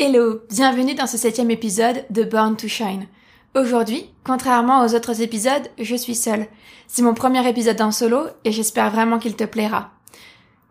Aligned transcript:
Hello, 0.00 0.42
bienvenue 0.48 0.94
dans 0.94 1.08
ce 1.08 1.18
septième 1.18 1.50
épisode 1.50 2.04
de 2.10 2.22
Born 2.22 2.56
to 2.56 2.68
Shine. 2.68 3.08
Aujourd'hui, 3.56 4.08
contrairement 4.22 4.84
aux 4.84 4.94
autres 4.94 5.22
épisodes, 5.22 5.68
je 5.76 5.96
suis 5.96 6.14
seule. 6.14 6.46
C'est 6.86 7.02
mon 7.02 7.14
premier 7.14 7.44
épisode 7.48 7.80
en 7.80 7.90
solo 7.90 8.28
et 8.44 8.52
j'espère 8.52 8.92
vraiment 8.92 9.18
qu'il 9.18 9.34
te 9.34 9.42
plaira. 9.42 9.90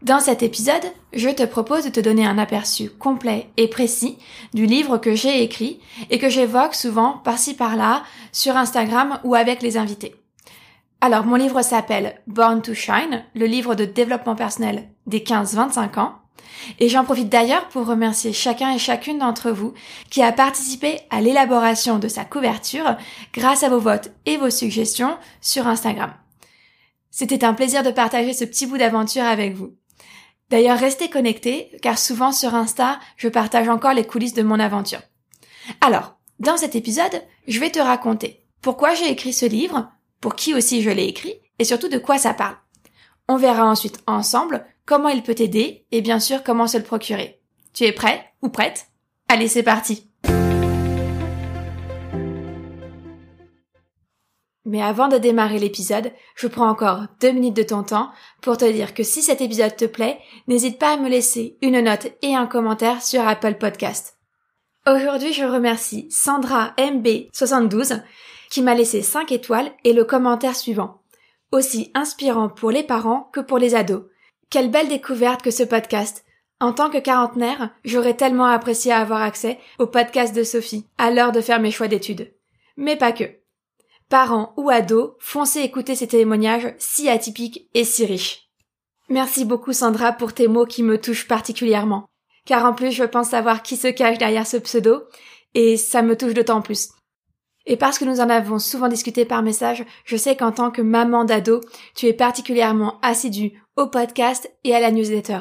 Dans 0.02 0.22
cet 0.22 0.44
épisode, 0.44 0.94
je 1.12 1.28
te 1.28 1.44
propose 1.44 1.84
de 1.84 1.90
te 1.90 2.00
donner 2.00 2.26
un 2.26 2.38
aperçu 2.38 2.90
complet 2.90 3.50
et 3.58 3.68
précis 3.68 4.18
du 4.54 4.66
livre 4.66 4.98
que 4.98 5.14
j'ai 5.14 5.44
écrit 5.44 5.82
et 6.10 6.20
que 6.20 6.30
j'évoque 6.30 6.74
souvent 6.74 7.18
par-ci 7.18 7.54
par-là 7.54 8.04
sur 8.32 8.56
Instagram 8.56 9.20
ou 9.26 9.36
avec 9.36 9.62
les 9.62 9.76
invités. 9.76 10.16
Alors, 11.02 11.26
mon 11.26 11.36
livre 11.36 11.62
s'appelle 11.64 12.22
Born 12.28 12.62
to 12.62 12.74
Shine, 12.74 13.26
le 13.36 13.46
livre 13.46 13.76
de 13.76 13.84
développement 13.84 14.36
personnel 14.36 14.88
des 15.06 15.20
15-25 15.20 16.00
ans. 16.00 16.14
Et 16.80 16.90
j'en 16.90 17.04
profite 17.04 17.30
d'ailleurs 17.30 17.68
pour 17.70 17.86
remercier 17.86 18.34
chacun 18.34 18.74
et 18.74 18.80
chacune 18.80 19.20
d'entre 19.20 19.52
vous 19.52 19.74
qui 20.10 20.22
a 20.22 20.32
participé 20.32 21.00
à 21.10 21.22
l'élaboration 21.22 22.00
de 22.00 22.08
sa 22.08 22.26
couverture 22.26 22.98
grâce 23.34 23.64
à 23.64 23.70
vos 23.70 23.80
votes 23.80 24.12
et 24.26 24.38
vos 24.38 24.50
suggestions 24.50 25.18
sur 25.42 25.68
Instagram. 25.68 26.14
C'était 27.12 27.44
un 27.44 27.54
plaisir 27.54 27.84
de 27.84 27.92
partager 27.92 28.34
ce 28.34 28.46
petit 28.46 28.66
bout 28.66 28.78
d'aventure 28.78 29.24
avec 29.24 29.56
vous. 29.56 29.74
D'ailleurs, 30.50 30.80
restez 30.80 31.10
connectés 31.10 31.72
car 31.82 31.98
souvent 31.98 32.32
sur 32.32 32.56
Insta, 32.56 33.00
je 33.18 33.28
partage 33.28 33.68
encore 33.70 33.94
les 33.94 34.06
coulisses 34.06 34.34
de 34.34 34.44
mon 34.44 34.60
aventure. 34.60 35.02
Alors, 35.82 36.18
dans 36.40 36.58
cet 36.58 36.76
épisode, 36.76 37.24
je 37.48 37.60
vais 37.60 37.72
te 37.72 37.80
raconter 37.80 38.44
pourquoi 38.62 38.94
j'ai 38.94 39.10
écrit 39.10 39.34
ce 39.34 39.46
livre, 39.46 39.90
pour 40.22 40.36
qui 40.36 40.54
aussi 40.54 40.82
je 40.82 40.90
l'ai 40.90 41.06
écrit, 41.06 41.36
et 41.60 41.64
surtout 41.64 41.90
de 41.90 41.98
quoi 41.98 42.18
ça 42.18 42.34
parle. 42.34 42.58
On 43.28 43.38
verra 43.38 43.66
ensuite 43.66 44.02
ensemble 44.08 44.66
comment 44.88 45.10
il 45.10 45.22
peut 45.22 45.36
t'aider 45.36 45.86
et 45.92 46.02
bien 46.02 46.20
sûr 46.20 46.42
comment 46.44 46.66
se 46.66 46.78
le 46.78 46.84
procurer. 46.84 47.40
Tu 47.74 47.84
es 47.84 47.92
prêt 47.92 48.34
ou 48.42 48.50
prête? 48.50 48.88
Allez, 49.28 49.48
c'est 49.48 49.62
parti 49.62 50.10
Mais 54.66 54.82
avant 54.82 55.08
de 55.08 55.18
démarrer 55.18 55.60
l'épisode, 55.60 56.12
je 56.36 56.48
prends 56.48 56.68
encore 56.68 57.04
deux 57.22 57.32
minutes 57.32 57.56
de 57.56 57.64
ton 57.64 57.84
temps 57.84 58.12
pour 58.42 58.58
te 58.58 58.70
dire 58.70 58.94
que 58.94 59.04
si 59.04 59.22
cet 59.22 59.40
épisode 59.40 59.78
te 59.78 59.86
plaît, 59.86 60.20
n'hésite 60.48 60.78
pas 60.78 60.94
à 60.94 60.98
me 60.98 61.08
laisser 61.08 61.58
une 61.62 61.80
note 61.80 62.08
et 62.22 62.36
un 62.36 62.48
commentaire 62.48 63.02
sur 63.02 63.26
Apple 63.26 63.56
Podcast. 63.56 64.18
Aujourd'hui, 64.86 65.32
je 65.32 65.46
remercie 65.46 66.08
Sandra 66.10 66.74
MB72 66.78 68.02
qui 68.50 68.62
m'a 68.62 68.76
laissé 68.76 69.02
5 69.02 69.32
étoiles 69.32 69.72
et 69.86 69.94
le 69.94 70.04
commentaire 70.04 70.56
suivant. 70.56 71.02
Aussi 71.54 71.92
inspirant 71.94 72.50
pour 72.50 72.72
les 72.72 72.84
parents 72.84 73.30
que 73.32 73.40
pour 73.40 73.60
les 73.60 73.74
ados. 73.74 74.04
Quelle 74.50 74.72
belle 74.72 74.88
découverte 74.88 75.42
que 75.42 75.52
ce 75.52 75.64
podcast. 75.64 76.24
En 76.62 76.72
tant 76.72 76.90
que 76.90 77.00
quarantenaire, 77.00 77.70
j'aurais 77.84 78.16
tellement 78.16 78.46
apprécié 78.46 78.94
avoir 78.94 79.22
accès 79.22 79.60
au 79.78 79.88
podcast 79.88 80.34
de 80.34 80.44
Sophie 80.44 80.86
à 80.98 81.12
l'heure 81.12 81.34
de 81.34 81.42
faire 81.42 81.60
mes 81.60 81.70
choix 81.70 81.90
d'études. 81.90 82.34
Mais 82.78 82.96
pas 82.96 83.12
que. 83.12 83.26
Parents 84.08 84.54
ou 84.56 84.70
ados, 84.70 85.16
foncez 85.20 85.60
écouter 85.60 85.96
ces 85.96 86.08
témoignages 86.08 86.74
si 86.80 87.10
atypiques 87.10 87.68
et 87.74 87.84
si 87.84 88.06
riches. 88.06 88.50
Merci 89.10 89.44
beaucoup 89.44 89.74
Sandra 89.74 90.14
pour 90.14 90.32
tes 90.32 90.48
mots 90.48 90.66
qui 90.66 90.82
me 90.82 90.98
touchent 90.98 91.28
particulièrement. 91.28 92.06
Car 92.46 92.64
en 92.64 92.74
plus 92.74 92.94
je 92.94 93.04
pense 93.04 93.32
savoir 93.32 93.64
qui 93.64 93.76
se 93.76 93.90
cache 93.90 94.18
derrière 94.18 94.48
ce 94.48 94.56
pseudo, 94.56 95.04
et 95.56 95.76
ça 95.76 96.02
me 96.02 96.16
touche 96.16 96.34
d'autant 96.34 96.62
plus. 96.62 96.92
Et 97.66 97.76
parce 97.76 98.00
que 98.00 98.06
nous 98.06 98.22
en 98.22 98.30
avons 98.30 98.60
souvent 98.60 98.88
discuté 98.88 99.26
par 99.26 99.44
message, 99.44 99.84
je 100.06 100.16
sais 100.16 100.38
qu'en 100.38 100.54
tant 100.54 100.72
que 100.72 100.82
maman 100.82 101.26
d'ado, 101.26 101.60
tu 101.96 102.06
es 102.06 102.14
particulièrement 102.14 102.98
assidue 103.02 103.62
au 103.78 103.88
podcast 103.88 104.52
et 104.64 104.76
à 104.76 104.80
la 104.80 104.92
newsletter. 104.92 105.40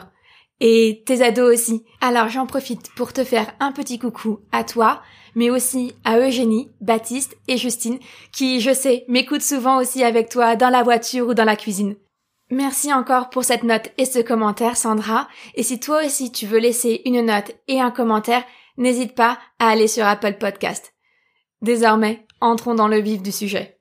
Et 0.60 1.02
tes 1.04 1.22
ados 1.22 1.52
aussi. 1.52 1.84
Alors 2.00 2.28
j'en 2.28 2.46
profite 2.46 2.90
pour 2.94 3.12
te 3.12 3.24
faire 3.24 3.52
un 3.60 3.72
petit 3.72 3.98
coucou 3.98 4.40
à 4.52 4.64
toi, 4.64 5.02
mais 5.34 5.50
aussi 5.50 5.94
à 6.04 6.18
Eugénie, 6.18 6.70
Baptiste 6.80 7.36
et 7.48 7.56
Justine, 7.56 7.98
qui, 8.32 8.60
je 8.60 8.72
sais, 8.72 9.04
m'écoutent 9.08 9.42
souvent 9.42 9.78
aussi 9.78 10.02
avec 10.02 10.28
toi 10.28 10.56
dans 10.56 10.70
la 10.70 10.82
voiture 10.82 11.28
ou 11.28 11.34
dans 11.34 11.44
la 11.44 11.56
cuisine. 11.56 11.96
Merci 12.50 12.92
encore 12.92 13.28
pour 13.28 13.44
cette 13.44 13.64
note 13.64 13.90
et 13.98 14.04
ce 14.04 14.20
commentaire, 14.20 14.76
Sandra. 14.76 15.28
Et 15.56 15.62
si 15.62 15.80
toi 15.80 16.04
aussi 16.06 16.30
tu 16.30 16.46
veux 16.46 16.60
laisser 16.60 17.02
une 17.04 17.26
note 17.26 17.52
et 17.66 17.80
un 17.80 17.90
commentaire, 17.90 18.44
n'hésite 18.78 19.14
pas 19.14 19.38
à 19.58 19.68
aller 19.68 19.88
sur 19.88 20.06
Apple 20.06 20.34
Podcast. 20.38 20.94
Désormais, 21.60 22.24
entrons 22.40 22.74
dans 22.74 22.88
le 22.88 23.00
vif 23.00 23.20
du 23.20 23.32
sujet. 23.32 23.75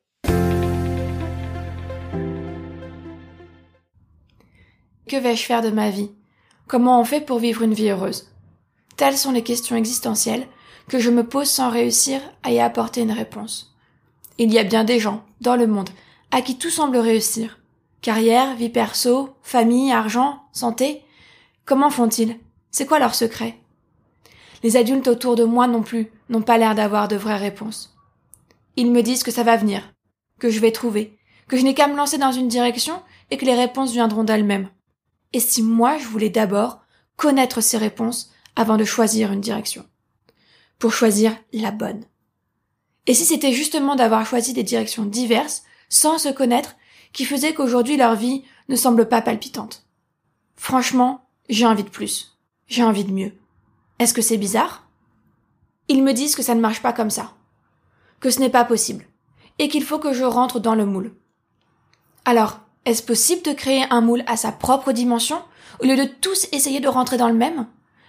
Que 5.08 5.18
vais-je 5.18 5.44
faire 5.44 5.62
de 5.62 5.70
ma 5.70 5.92
vie? 5.92 6.10
Comment 6.66 7.00
on 7.00 7.04
fait 7.04 7.22
pour 7.22 7.38
vivre 7.38 7.62
une 7.62 7.76
vie 7.76 7.90
heureuse? 7.90 8.32
Telles 8.98 9.18
sont 9.18 9.32
les 9.32 9.44
questions 9.44 9.76
existentielles 9.76 10.48
que 10.88 10.98
je 10.98 11.12
me 11.12 11.28
pose 11.28 11.48
sans 11.48 11.70
réussir 11.70 12.20
à 12.42 12.52
y 12.52 12.60
apporter 12.60 13.02
une 13.02 13.12
réponse. 13.12 13.76
Il 14.40 14.52
y 14.52 14.58
a 14.58 14.64
bien 14.64 14.84
des 14.84 15.00
gens, 15.00 15.24
dans 15.42 15.56
le 15.56 15.68
monde, 15.68 15.92
à 16.32 16.42
qui 16.42 16.58
tout 16.58 16.72
semble 16.72 16.98
réussir. 16.98 17.60
Carrière, 18.02 18.56
vie 18.56 18.70
perso, 18.70 19.36
famille, 19.44 19.92
argent, 19.92 20.40
santé. 20.52 21.04
Comment 21.66 21.92
font-ils? 21.92 22.40
C'est 22.72 22.88
quoi 22.88 22.98
leur 22.98 23.14
secret? 23.14 23.60
Les 24.64 24.76
adultes 24.76 25.08
autour 25.08 25.36
de 25.36 25.44
moi 25.44 25.68
non 25.68 25.84
plus 25.84 26.12
n'ont 26.30 26.42
pas 26.42 26.58
l'air 26.58 26.74
d'avoir 26.74 27.08
de 27.08 27.16
vraies 27.16 27.38
réponses. 27.38 27.96
Ils 28.76 28.92
me 28.92 29.04
disent 29.04 29.24
que 29.24 29.32
ça 29.32 29.44
va 29.44 29.56
venir, 29.56 29.94
que 30.40 30.50
je 30.50 30.60
vais 30.60 30.72
trouver, 30.72 31.20
que 31.48 31.58
je 31.58 31.64
n'ai 31.64 31.76
qu'à 31.76 31.88
me 31.88 31.96
lancer 31.96 32.18
dans 32.18 32.32
une 32.32 32.48
direction 32.48 33.00
et 33.30 33.38
que 33.38 33.46
les 33.46 33.54
réponses 33.54 33.92
viendront 33.92 34.24
d'elles-mêmes. 34.24 34.70
Et 35.36 35.42
si 35.42 35.62
moi 35.62 35.98
je 35.98 36.08
voulais 36.08 36.30
d'abord 36.30 36.80
connaître 37.18 37.60
ces 37.60 37.78
réponses 37.78 38.32
avant 38.56 38.78
de 38.78 38.86
choisir 38.86 39.34
une 39.34 39.42
direction 39.42 39.86
Pour 40.80 40.94
choisir 40.94 41.36
la 41.52 41.72
bonne. 41.72 42.06
Et 43.06 43.14
si 43.14 43.26
c'était 43.26 43.52
justement 43.52 43.98
d'avoir 43.98 44.26
choisi 44.26 44.54
des 44.54 44.64
directions 44.64 45.04
diverses, 45.04 45.64
sans 45.90 46.20
se 46.20 46.30
connaître, 46.30 46.78
qui 47.12 47.26
faisait 47.26 47.54
qu'aujourd'hui 47.54 47.98
leur 47.98 48.16
vie 48.16 48.46
ne 48.70 48.78
semble 48.78 49.10
pas 49.10 49.22
palpitante 49.22 49.86
Franchement, 50.56 51.28
j'ai 51.50 51.66
envie 51.66 51.84
de 51.84 51.90
plus. 51.90 52.40
J'ai 52.68 52.86
envie 52.86 53.04
de 53.04 53.12
mieux. 53.12 53.34
Est-ce 54.00 54.14
que 54.14 54.22
c'est 54.22 54.38
bizarre? 54.38 54.88
Ils 55.90 56.02
me 56.02 56.14
disent 56.14 56.38
que 56.38 56.44
ça 56.44 56.56
ne 56.56 56.62
marche 56.62 56.82
pas 56.82 56.94
comme 56.94 57.10
ça, 57.10 57.34
que 58.22 58.30
ce 58.30 58.40
n'est 58.40 58.50
pas 58.50 58.64
possible, 58.64 59.06
et 59.60 59.68
qu'il 59.68 59.84
faut 59.84 60.00
que 60.00 60.14
je 60.14 60.24
rentre 60.24 60.62
dans 60.62 60.76
le 60.76 60.86
moule. 60.86 61.14
Alors, 62.24 62.65
est-ce 62.86 63.04
possible 63.04 63.42
de 63.42 63.54
créer 63.54 63.86
un 63.90 64.02
moule 64.02 64.24
à 64.28 64.38
sa 64.38 64.52
propre 64.52 64.92
dimension, 64.92 65.42
au 65.80 65.86
lieu 65.86 65.96
de 65.96 66.06
tous 66.06 66.48
essayer 66.52 66.80
de 66.80 66.88
rentrer 66.88 67.18
dans 67.18 67.28
le 67.28 67.34
même? 67.34 67.68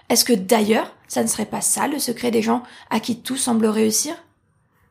Est-ce 0.09 0.25
que 0.25 0.33
d'ailleurs, 0.33 0.95
ça 1.09 1.23
ne 1.23 1.29
serait 1.29 1.47
pas 1.47 1.61
ça 1.61 1.89
le 1.89 1.99
secret 1.99 2.31
des 2.31 2.43
gens 2.43 2.63
à 2.91 3.01
qui 3.01 3.21
tout 3.21 3.37
semble 3.37 3.67
réussir? 3.67 4.15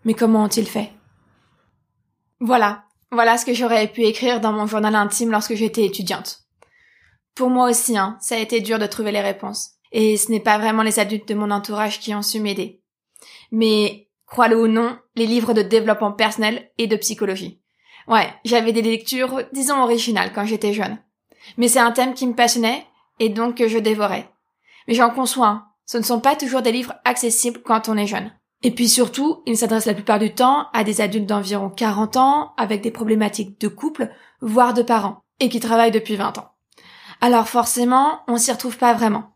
Mais 0.04 0.14
comment 0.14 0.44
ont-ils 0.44 0.68
fait? 0.68 0.92
Voilà, 2.40 2.84
voilà 3.12 3.38
ce 3.38 3.46
que 3.46 3.54
j'aurais 3.54 3.88
pu 3.88 4.04
écrire 4.04 4.42
dans 4.42 4.52
mon 4.52 4.68
journal 4.68 4.96
intime 4.96 5.32
lorsque 5.32 5.56
j'étais 5.56 5.86
étudiante. 5.86 6.42
Pour 7.34 7.50
moi 7.50 7.70
aussi, 7.70 7.98
hein, 7.98 8.18
ça 8.22 8.36
a 8.36 8.40
été 8.40 8.62
dur 8.62 8.80
de 8.80 8.88
trouver 8.88 9.12
les 9.12 9.22
réponses. 9.22 9.72
Et 9.92 10.18
ce 10.18 10.32
n'est 10.32 10.42
pas 10.42 10.58
vraiment 10.58 10.84
les 10.84 11.00
adultes 11.00 11.28
de 11.30 11.36
mon 11.36 11.52
entourage 11.52 12.00
qui 12.00 12.14
ont 12.14 12.22
su 12.22 12.40
m'aider. 12.40 12.82
Mais, 13.52 14.10
crois-le 14.26 14.60
ou 14.60 14.68
non, 14.68 14.98
les 15.16 15.26
livres 15.26 15.54
de 15.54 15.62
développement 15.62 16.12
personnel 16.12 16.72
et 16.78 16.88
de 16.88 16.96
psychologie. 16.98 17.62
Ouais, 18.08 18.34
j'avais 18.44 18.72
des 18.72 18.82
lectures, 18.82 19.44
disons, 19.52 19.82
originales 19.82 20.32
quand 20.34 20.46
j'étais 20.46 20.74
jeune. 20.74 21.00
Mais 21.58 21.68
c'est 21.68 21.80
un 21.80 21.92
thème 21.92 22.14
qui 22.14 22.28
me 22.28 22.36
passionnait, 22.36 22.86
et 23.20 23.30
donc 23.30 23.56
que 23.56 23.68
je 23.68 23.78
dévorais. 23.78 24.30
Mais 24.88 24.94
j'en 24.94 25.10
conçois, 25.10 25.64
ce 25.86 25.98
ne 25.98 26.04
sont 26.04 26.20
pas 26.20 26.36
toujours 26.36 26.62
des 26.62 26.72
livres 26.72 26.96
accessibles 27.04 27.62
quand 27.64 27.90
on 27.90 27.98
est 27.98 28.08
jeune. 28.08 28.32
Et 28.64 28.72
puis 28.72 28.90
surtout, 28.90 29.44
ils 29.46 29.58
s'adressent 29.58 29.86
la 29.86 29.94
plupart 29.94 30.20
du 30.20 30.34
temps 30.34 30.68
à 30.74 30.84
des 30.84 31.02
adultes 31.02 31.28
d'environ 31.28 31.70
40 31.70 32.18
ans, 32.18 32.54
avec 32.58 32.82
des 32.82 32.92
problématiques 32.92 33.60
de 33.60 33.68
couple, 33.68 34.12
voire 34.42 34.74
de 34.74 34.82
parents, 34.82 35.24
et 35.40 35.50
qui 35.50 35.60
travaillent 35.60 35.92
depuis 35.92 36.16
20 36.16 36.38
ans. 36.38 36.52
Alors 37.22 37.48
forcément, 37.48 38.22
on 38.28 38.38
s'y 38.38 38.52
retrouve 38.52 38.78
pas 38.78 38.94
vraiment. 38.94 39.32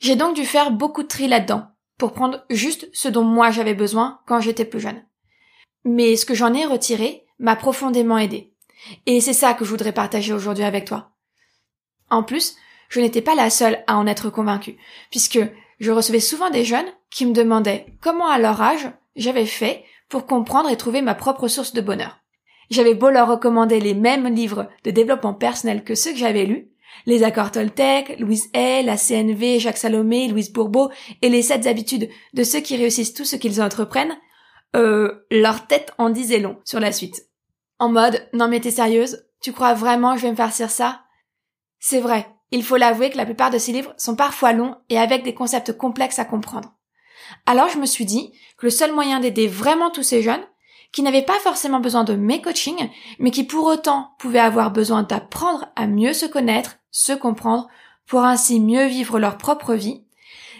J'ai 0.00 0.16
donc 0.16 0.34
dû 0.34 0.44
faire 0.44 0.70
beaucoup 0.70 1.02
de 1.02 1.08
tri 1.08 1.28
là-dedans, 1.28 1.68
pour 1.98 2.12
prendre 2.12 2.44
juste 2.50 2.88
ce 2.92 3.08
dont 3.08 3.24
moi 3.24 3.50
j'avais 3.50 3.74
besoin 3.74 4.20
quand 4.26 4.40
j'étais 4.40 4.64
plus 4.64 4.80
jeune. 4.80 5.04
Mais 5.84 6.16
ce 6.16 6.26
que 6.26 6.34
j'en 6.34 6.54
ai 6.54 6.64
retiré 6.64 7.24
m'a 7.38 7.56
profondément 7.56 8.18
aidé. 8.18 8.52
Et 9.06 9.20
c'est 9.20 9.32
ça 9.32 9.54
que 9.54 9.64
je 9.64 9.70
voudrais 9.70 9.92
partager 9.92 10.32
aujourd'hui 10.32 10.64
avec 10.64 10.84
toi. 10.84 11.10
En 12.10 12.22
plus, 12.22 12.56
je 12.88 13.00
n'étais 13.00 13.22
pas 13.22 13.34
la 13.34 13.50
seule 13.50 13.82
à 13.86 13.96
en 13.96 14.06
être 14.06 14.30
convaincue, 14.30 14.76
puisque 15.10 15.40
je 15.80 15.92
recevais 15.92 16.20
souvent 16.20 16.50
des 16.50 16.64
jeunes 16.64 16.90
qui 17.10 17.26
me 17.26 17.32
demandaient 17.32 17.86
comment 18.00 18.28
à 18.28 18.38
leur 18.38 18.60
âge 18.60 18.90
j'avais 19.16 19.46
fait 19.46 19.84
pour 20.08 20.26
comprendre 20.26 20.70
et 20.70 20.76
trouver 20.76 21.02
ma 21.02 21.14
propre 21.14 21.48
source 21.48 21.72
de 21.72 21.80
bonheur. 21.80 22.18
J'avais 22.70 22.94
beau 22.94 23.10
leur 23.10 23.28
recommander 23.28 23.80
les 23.80 23.94
mêmes 23.94 24.32
livres 24.34 24.68
de 24.84 24.90
développement 24.90 25.34
personnel 25.34 25.84
que 25.84 25.94
ceux 25.94 26.12
que 26.12 26.18
j'avais 26.18 26.44
lus, 26.44 26.70
les 27.06 27.22
accords 27.22 27.52
Toltec, 27.52 28.18
Louise 28.18 28.50
Hay, 28.54 28.82
la 28.82 28.96
CNV, 28.96 29.58
Jacques 29.58 29.78
Salomé, 29.78 30.28
Louise 30.28 30.52
Bourbeau 30.52 30.90
et 31.22 31.28
les 31.28 31.42
sept 31.42 31.66
habitudes 31.66 32.08
de 32.34 32.42
ceux 32.42 32.60
qui 32.60 32.76
réussissent 32.76 33.14
tout 33.14 33.24
ce 33.24 33.36
qu'ils 33.36 33.62
entreprennent, 33.62 34.16
euh, 34.76 35.24
leur 35.30 35.66
tête 35.66 35.92
en 35.98 36.10
disait 36.10 36.40
long 36.40 36.58
sur 36.64 36.80
la 36.80 36.92
suite. 36.92 37.27
En 37.78 37.88
mode, 37.88 38.28
non 38.32 38.48
mais 38.48 38.60
t'es 38.60 38.70
sérieuse? 38.70 39.24
Tu 39.40 39.52
crois 39.52 39.74
vraiment 39.74 40.14
que 40.14 40.18
je 40.18 40.26
vais 40.26 40.32
me 40.32 40.36
farcir 40.36 40.70
ça? 40.70 41.02
C'est 41.78 42.00
vrai, 42.00 42.26
il 42.50 42.64
faut 42.64 42.76
l'avouer 42.76 43.10
que 43.10 43.16
la 43.16 43.24
plupart 43.24 43.50
de 43.50 43.58
ces 43.58 43.72
livres 43.72 43.94
sont 43.96 44.16
parfois 44.16 44.52
longs 44.52 44.76
et 44.88 44.98
avec 44.98 45.22
des 45.22 45.34
concepts 45.34 45.76
complexes 45.76 46.18
à 46.18 46.24
comprendre. 46.24 46.74
Alors 47.46 47.68
je 47.68 47.78
me 47.78 47.86
suis 47.86 48.04
dit 48.04 48.32
que 48.56 48.66
le 48.66 48.70
seul 48.70 48.92
moyen 48.92 49.20
d'aider 49.20 49.46
vraiment 49.46 49.90
tous 49.90 50.02
ces 50.02 50.22
jeunes, 50.22 50.44
qui 50.90 51.02
n'avaient 51.02 51.22
pas 51.22 51.38
forcément 51.40 51.80
besoin 51.80 52.04
de 52.04 52.14
mes 52.14 52.40
coachings, 52.40 52.90
mais 53.18 53.30
qui 53.30 53.44
pour 53.44 53.66
autant 53.66 54.14
pouvaient 54.18 54.38
avoir 54.38 54.70
besoin 54.70 55.02
d'apprendre 55.02 55.66
à 55.76 55.86
mieux 55.86 56.14
se 56.14 56.26
connaître, 56.26 56.78
se 56.90 57.12
comprendre, 57.12 57.68
pour 58.06 58.24
ainsi 58.24 58.58
mieux 58.58 58.86
vivre 58.86 59.18
leur 59.18 59.36
propre 59.36 59.74
vie, 59.74 60.04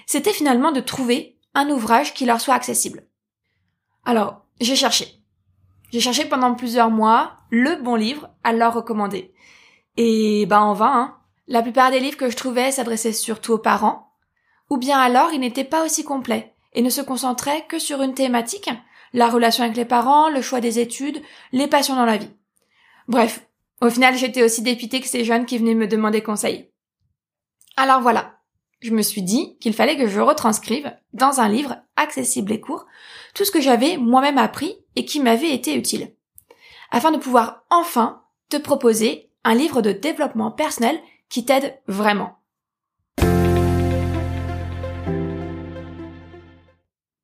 c'était 0.06 0.34
finalement 0.34 0.70
de 0.70 0.80
trouver 0.80 1.38
un 1.54 1.70
ouvrage 1.70 2.12
qui 2.12 2.26
leur 2.26 2.40
soit 2.40 2.54
accessible. 2.54 3.06
Alors, 4.04 4.42
j'ai 4.60 4.76
cherché. 4.76 5.17
J'ai 5.90 6.00
cherché 6.00 6.26
pendant 6.26 6.54
plusieurs 6.54 6.90
mois 6.90 7.36
le 7.50 7.76
bon 7.76 7.94
livre 7.94 8.28
à 8.44 8.52
leur 8.52 8.74
recommander. 8.74 9.32
Et 9.96 10.46
ben 10.46 10.60
en 10.60 10.74
vain, 10.74 10.92
hein. 10.92 11.14
La 11.46 11.62
plupart 11.62 11.90
des 11.90 12.00
livres 12.00 12.18
que 12.18 12.28
je 12.28 12.36
trouvais 12.36 12.70
s'adressaient 12.72 13.14
surtout 13.14 13.54
aux 13.54 13.58
parents, 13.58 14.12
ou 14.68 14.76
bien 14.76 14.98
alors 14.98 15.32
ils 15.32 15.40
n'étaient 15.40 15.64
pas 15.64 15.82
aussi 15.82 16.04
complets 16.04 16.54
et 16.74 16.82
ne 16.82 16.90
se 16.90 17.00
concentraient 17.00 17.64
que 17.66 17.78
sur 17.78 18.02
une 18.02 18.12
thématique, 18.12 18.68
la 19.14 19.28
relation 19.28 19.64
avec 19.64 19.76
les 19.76 19.86
parents, 19.86 20.28
le 20.28 20.42
choix 20.42 20.60
des 20.60 20.78
études, 20.78 21.22
les 21.52 21.66
passions 21.66 21.96
dans 21.96 22.04
la 22.04 22.18
vie. 22.18 22.30
Bref, 23.08 23.48
au 23.80 23.88
final 23.88 24.14
j'étais 24.14 24.42
aussi 24.42 24.60
dépitée 24.60 25.00
que 25.00 25.08
ces 25.08 25.24
jeunes 25.24 25.46
qui 25.46 25.56
venaient 25.56 25.74
me 25.74 25.88
demander 25.88 26.22
conseil. 26.22 26.70
Alors 27.78 28.02
voilà, 28.02 28.37
je 28.80 28.92
me 28.92 29.02
suis 29.02 29.22
dit 29.22 29.56
qu'il 29.58 29.74
fallait 29.74 29.96
que 29.96 30.06
je 30.06 30.20
retranscrive 30.20 30.92
dans 31.12 31.40
un 31.40 31.48
livre 31.48 31.76
accessible 31.96 32.52
et 32.52 32.60
court 32.60 32.86
tout 33.34 33.44
ce 33.44 33.50
que 33.50 33.60
j'avais 33.60 33.96
moi-même 33.96 34.38
appris 34.38 34.78
et 34.96 35.04
qui 35.04 35.20
m'avait 35.20 35.52
été 35.52 35.74
utile, 35.74 36.14
afin 36.90 37.10
de 37.10 37.18
pouvoir 37.18 37.64
enfin 37.70 38.22
te 38.48 38.56
proposer 38.56 39.30
un 39.44 39.54
livre 39.54 39.82
de 39.82 39.92
développement 39.92 40.50
personnel 40.50 41.00
qui 41.28 41.44
t'aide 41.44 41.78
vraiment. 41.86 42.38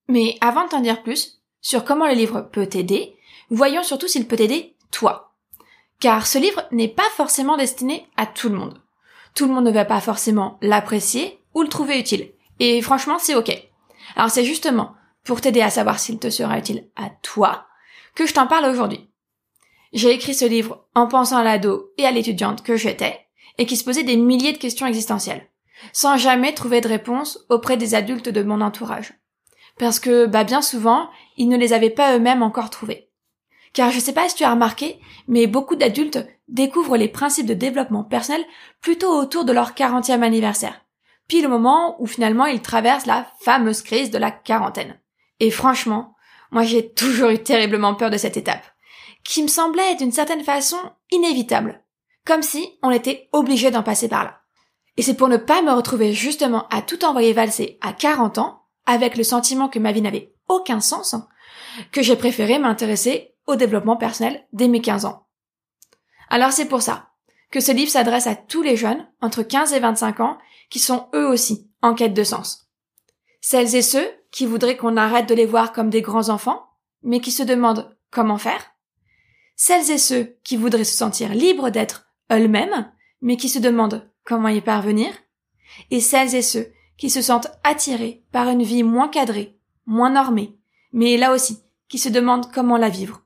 Mais 0.08 0.36
avant 0.40 0.64
de 0.64 0.68
t'en 0.70 0.80
dire 0.80 1.02
plus 1.02 1.40
sur 1.60 1.84
comment 1.84 2.06
le 2.06 2.14
livre 2.14 2.48
peut 2.52 2.66
t'aider, 2.66 3.16
voyons 3.50 3.82
surtout 3.82 4.06
s'il 4.06 4.28
peut 4.28 4.36
t'aider 4.36 4.76
toi. 4.90 5.34
Car 5.98 6.26
ce 6.26 6.38
livre 6.38 6.64
n'est 6.72 6.88
pas 6.88 7.08
forcément 7.16 7.56
destiné 7.56 8.06
à 8.16 8.26
tout 8.26 8.48
le 8.48 8.56
monde. 8.56 8.80
Tout 9.34 9.46
le 9.46 9.54
monde 9.54 9.64
ne 9.64 9.72
va 9.72 9.84
pas 9.84 10.00
forcément 10.00 10.58
l'apprécier 10.60 11.40
ou 11.54 11.62
le 11.62 11.68
trouver 11.68 11.98
utile. 11.98 12.32
Et 12.60 12.82
franchement, 12.82 13.18
c'est 13.18 13.34
ok. 13.34 13.50
Alors 14.16 14.30
c'est 14.30 14.44
justement 14.44 14.94
pour 15.24 15.40
t'aider 15.40 15.62
à 15.62 15.70
savoir 15.70 15.98
s'il 15.98 16.18
te 16.18 16.30
sera 16.30 16.58
utile 16.58 16.88
à 16.96 17.10
toi 17.22 17.66
que 18.14 18.26
je 18.26 18.34
t'en 18.34 18.46
parle 18.46 18.66
aujourd'hui. 18.66 19.10
J'ai 19.92 20.10
écrit 20.10 20.34
ce 20.34 20.44
livre 20.44 20.86
en 20.94 21.06
pensant 21.06 21.38
à 21.38 21.44
l'ado 21.44 21.92
et 21.98 22.04
à 22.04 22.10
l'étudiante 22.10 22.62
que 22.62 22.76
j'étais, 22.76 23.20
et 23.58 23.66
qui 23.66 23.76
se 23.76 23.84
posait 23.84 24.02
des 24.02 24.16
milliers 24.16 24.52
de 24.52 24.58
questions 24.58 24.86
existentielles, 24.86 25.48
sans 25.92 26.16
jamais 26.16 26.52
trouver 26.52 26.80
de 26.80 26.88
réponse 26.88 27.44
auprès 27.48 27.76
des 27.76 27.94
adultes 27.94 28.28
de 28.28 28.42
mon 28.42 28.60
entourage. 28.60 29.14
Parce 29.78 30.00
que, 30.00 30.26
bah, 30.26 30.44
bien 30.44 30.62
souvent, 30.62 31.08
ils 31.36 31.48
ne 31.48 31.56
les 31.56 31.72
avaient 31.72 31.90
pas 31.90 32.16
eux-mêmes 32.16 32.42
encore 32.42 32.70
trouvés. 32.70 33.10
Car 33.72 33.90
je 33.90 33.98
sais 33.98 34.12
pas 34.12 34.28
si 34.28 34.36
tu 34.36 34.44
as 34.44 34.52
remarqué, 34.52 35.00
mais 35.26 35.46
beaucoup 35.46 35.74
d'adultes 35.74 36.24
découvrent 36.46 36.96
les 36.96 37.08
principes 37.08 37.46
de 37.46 37.54
développement 37.54 38.04
personnel 38.04 38.44
plutôt 38.80 39.10
autour 39.10 39.44
de 39.44 39.52
leur 39.52 39.72
40e 39.72 40.22
anniversaire. 40.22 40.83
Puis 41.28 41.40
le 41.40 41.48
moment 41.48 41.96
où 42.00 42.06
finalement 42.06 42.46
ils 42.46 42.62
traversent 42.62 43.06
la 43.06 43.26
fameuse 43.40 43.82
crise 43.82 44.10
de 44.10 44.18
la 44.18 44.30
quarantaine. 44.30 45.00
Et 45.40 45.50
franchement, 45.50 46.14
moi 46.50 46.64
j'ai 46.64 46.92
toujours 46.94 47.30
eu 47.30 47.38
terriblement 47.38 47.94
peur 47.94 48.10
de 48.10 48.16
cette 48.16 48.36
étape, 48.36 48.64
qui 49.24 49.42
me 49.42 49.48
semblait 49.48 49.94
d'une 49.96 50.12
certaine 50.12 50.44
façon 50.44 50.78
inévitable, 51.10 51.82
comme 52.26 52.42
si 52.42 52.78
on 52.82 52.90
était 52.90 53.28
obligé 53.32 53.70
d'en 53.70 53.82
passer 53.82 54.08
par 54.08 54.24
là. 54.24 54.40
Et 54.96 55.02
c'est 55.02 55.16
pour 55.16 55.28
ne 55.28 55.36
pas 55.36 55.62
me 55.62 55.72
retrouver 55.72 56.12
justement 56.12 56.68
à 56.68 56.80
tout 56.82 57.04
envoyer 57.04 57.32
valser 57.32 57.78
à 57.80 57.92
40 57.92 58.38
ans, 58.38 58.62
avec 58.86 59.16
le 59.16 59.24
sentiment 59.24 59.68
que 59.68 59.78
ma 59.78 59.92
vie 59.92 60.02
n'avait 60.02 60.34
aucun 60.48 60.80
sens, 60.80 61.16
que 61.90 62.02
j'ai 62.02 62.16
préféré 62.16 62.58
m'intéresser 62.58 63.34
au 63.46 63.56
développement 63.56 63.96
personnel 63.96 64.46
dès 64.52 64.68
mes 64.68 64.80
15 64.80 65.06
ans. 65.06 65.26
Alors 66.28 66.52
c'est 66.52 66.68
pour 66.68 66.82
ça 66.82 67.10
que 67.50 67.60
ce 67.60 67.72
livre 67.72 67.90
s'adresse 67.90 68.26
à 68.26 68.34
tous 68.34 68.62
les 68.62 68.76
jeunes 68.76 69.06
entre 69.20 69.42
15 69.42 69.72
et 69.74 69.80
25 69.80 70.20
ans 70.20 70.38
qui 70.74 70.80
sont 70.80 71.06
eux 71.14 71.28
aussi 71.28 71.70
en 71.82 71.94
quête 71.94 72.14
de 72.14 72.24
sens. 72.24 72.68
Celles 73.40 73.76
et 73.76 73.80
ceux 73.80 74.10
qui 74.32 74.44
voudraient 74.44 74.76
qu'on 74.76 74.96
arrête 74.96 75.28
de 75.28 75.34
les 75.36 75.46
voir 75.46 75.72
comme 75.72 75.88
des 75.88 76.02
grands 76.02 76.30
enfants, 76.30 76.66
mais 77.04 77.20
qui 77.20 77.30
se 77.30 77.44
demandent 77.44 77.96
comment 78.10 78.38
faire. 78.38 78.72
Celles 79.54 79.92
et 79.92 79.98
ceux 79.98 80.36
qui 80.42 80.56
voudraient 80.56 80.82
se 80.82 80.96
sentir 80.96 81.32
libres 81.32 81.70
d'être 81.70 82.08
eux-mêmes, 82.32 82.90
mais 83.20 83.36
qui 83.36 83.48
se 83.48 83.60
demandent 83.60 84.10
comment 84.24 84.48
y 84.48 84.60
parvenir, 84.60 85.12
et 85.92 86.00
celles 86.00 86.34
et 86.34 86.42
ceux 86.42 86.72
qui 86.98 87.08
se 87.08 87.22
sentent 87.22 87.52
attirés 87.62 88.24
par 88.32 88.48
une 88.48 88.64
vie 88.64 88.82
moins 88.82 89.06
cadrée, 89.06 89.56
moins 89.86 90.10
normée, 90.10 90.58
mais 90.92 91.16
là 91.16 91.32
aussi, 91.32 91.60
qui 91.86 91.98
se 91.98 92.08
demandent 92.08 92.50
comment 92.52 92.78
la 92.78 92.88
vivre. 92.88 93.22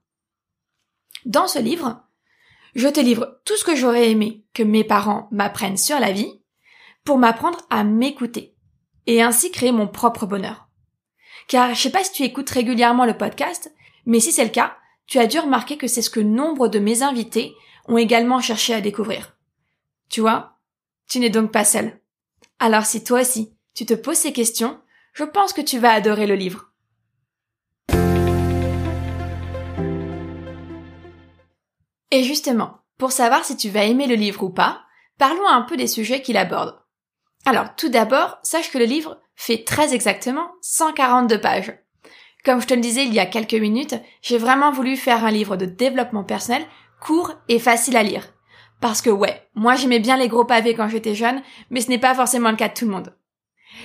Dans 1.24 1.48
ce 1.48 1.60
livre, 1.60 2.02
je 2.74 2.88
te 2.88 3.00
livre 3.00 3.40
tout 3.46 3.56
ce 3.56 3.64
que 3.64 3.74
j'aurais 3.74 4.10
aimé 4.10 4.44
que 4.52 4.62
mes 4.62 4.84
parents 4.84 5.28
m'apprennent 5.30 5.78
sur 5.78 5.98
la 5.98 6.12
vie 6.12 6.37
pour 7.08 7.16
m'apprendre 7.16 7.62
à 7.70 7.84
m'écouter 7.84 8.54
et 9.06 9.22
ainsi 9.22 9.50
créer 9.50 9.72
mon 9.72 9.88
propre 9.88 10.26
bonheur. 10.26 10.68
Car 11.46 11.74
je 11.74 11.80
sais 11.80 11.90
pas 11.90 12.04
si 12.04 12.12
tu 12.12 12.22
écoutes 12.22 12.50
régulièrement 12.50 13.06
le 13.06 13.16
podcast, 13.16 13.72
mais 14.04 14.20
si 14.20 14.30
c'est 14.30 14.44
le 14.44 14.50
cas, 14.50 14.76
tu 15.06 15.18
as 15.18 15.26
dû 15.26 15.38
remarquer 15.38 15.78
que 15.78 15.86
c'est 15.86 16.02
ce 16.02 16.10
que 16.10 16.20
nombre 16.20 16.68
de 16.68 16.78
mes 16.78 17.02
invités 17.02 17.54
ont 17.86 17.96
également 17.96 18.42
cherché 18.42 18.74
à 18.74 18.82
découvrir. 18.82 19.38
Tu 20.10 20.20
vois, 20.20 20.58
tu 21.08 21.18
n'es 21.18 21.30
donc 21.30 21.50
pas 21.50 21.64
seul. 21.64 21.98
Alors 22.58 22.84
si 22.84 23.02
toi 23.02 23.22
aussi, 23.22 23.56
tu 23.72 23.86
te 23.86 23.94
poses 23.94 24.18
ces 24.18 24.34
questions, 24.34 24.78
je 25.14 25.24
pense 25.24 25.54
que 25.54 25.62
tu 25.62 25.78
vas 25.78 25.92
adorer 25.92 26.26
le 26.26 26.34
livre. 26.34 26.74
Et 32.10 32.22
justement, 32.22 32.80
pour 32.98 33.12
savoir 33.12 33.46
si 33.46 33.56
tu 33.56 33.70
vas 33.70 33.84
aimer 33.84 34.06
le 34.06 34.14
livre 34.14 34.42
ou 34.42 34.50
pas, 34.50 34.82
parlons 35.16 35.48
un 35.48 35.62
peu 35.62 35.78
des 35.78 35.86
sujets 35.86 36.20
qu'il 36.20 36.36
aborde. 36.36 36.78
Alors, 37.50 37.74
tout 37.76 37.88
d'abord, 37.88 38.36
sache 38.42 38.70
que 38.70 38.76
le 38.76 38.84
livre 38.84 39.22
fait 39.34 39.64
très 39.64 39.94
exactement 39.94 40.50
142 40.60 41.40
pages. 41.40 41.78
Comme 42.44 42.60
je 42.60 42.66
te 42.66 42.74
le 42.74 42.82
disais 42.82 43.06
il 43.06 43.14
y 43.14 43.20
a 43.20 43.24
quelques 43.24 43.54
minutes, 43.54 43.94
j'ai 44.20 44.36
vraiment 44.36 44.70
voulu 44.70 44.98
faire 44.98 45.24
un 45.24 45.30
livre 45.30 45.56
de 45.56 45.64
développement 45.64 46.24
personnel 46.24 46.66
court 47.00 47.32
et 47.48 47.58
facile 47.58 47.96
à 47.96 48.02
lire. 48.02 48.34
Parce 48.82 49.00
que 49.00 49.08
ouais, 49.08 49.48
moi 49.54 49.76
j'aimais 49.76 49.98
bien 49.98 50.18
les 50.18 50.28
gros 50.28 50.44
pavés 50.44 50.74
quand 50.74 50.90
j'étais 50.90 51.14
jeune, 51.14 51.40
mais 51.70 51.80
ce 51.80 51.88
n'est 51.88 51.96
pas 51.96 52.14
forcément 52.14 52.50
le 52.50 52.56
cas 52.58 52.68
de 52.68 52.74
tout 52.74 52.84
le 52.84 52.90
monde. 52.90 53.16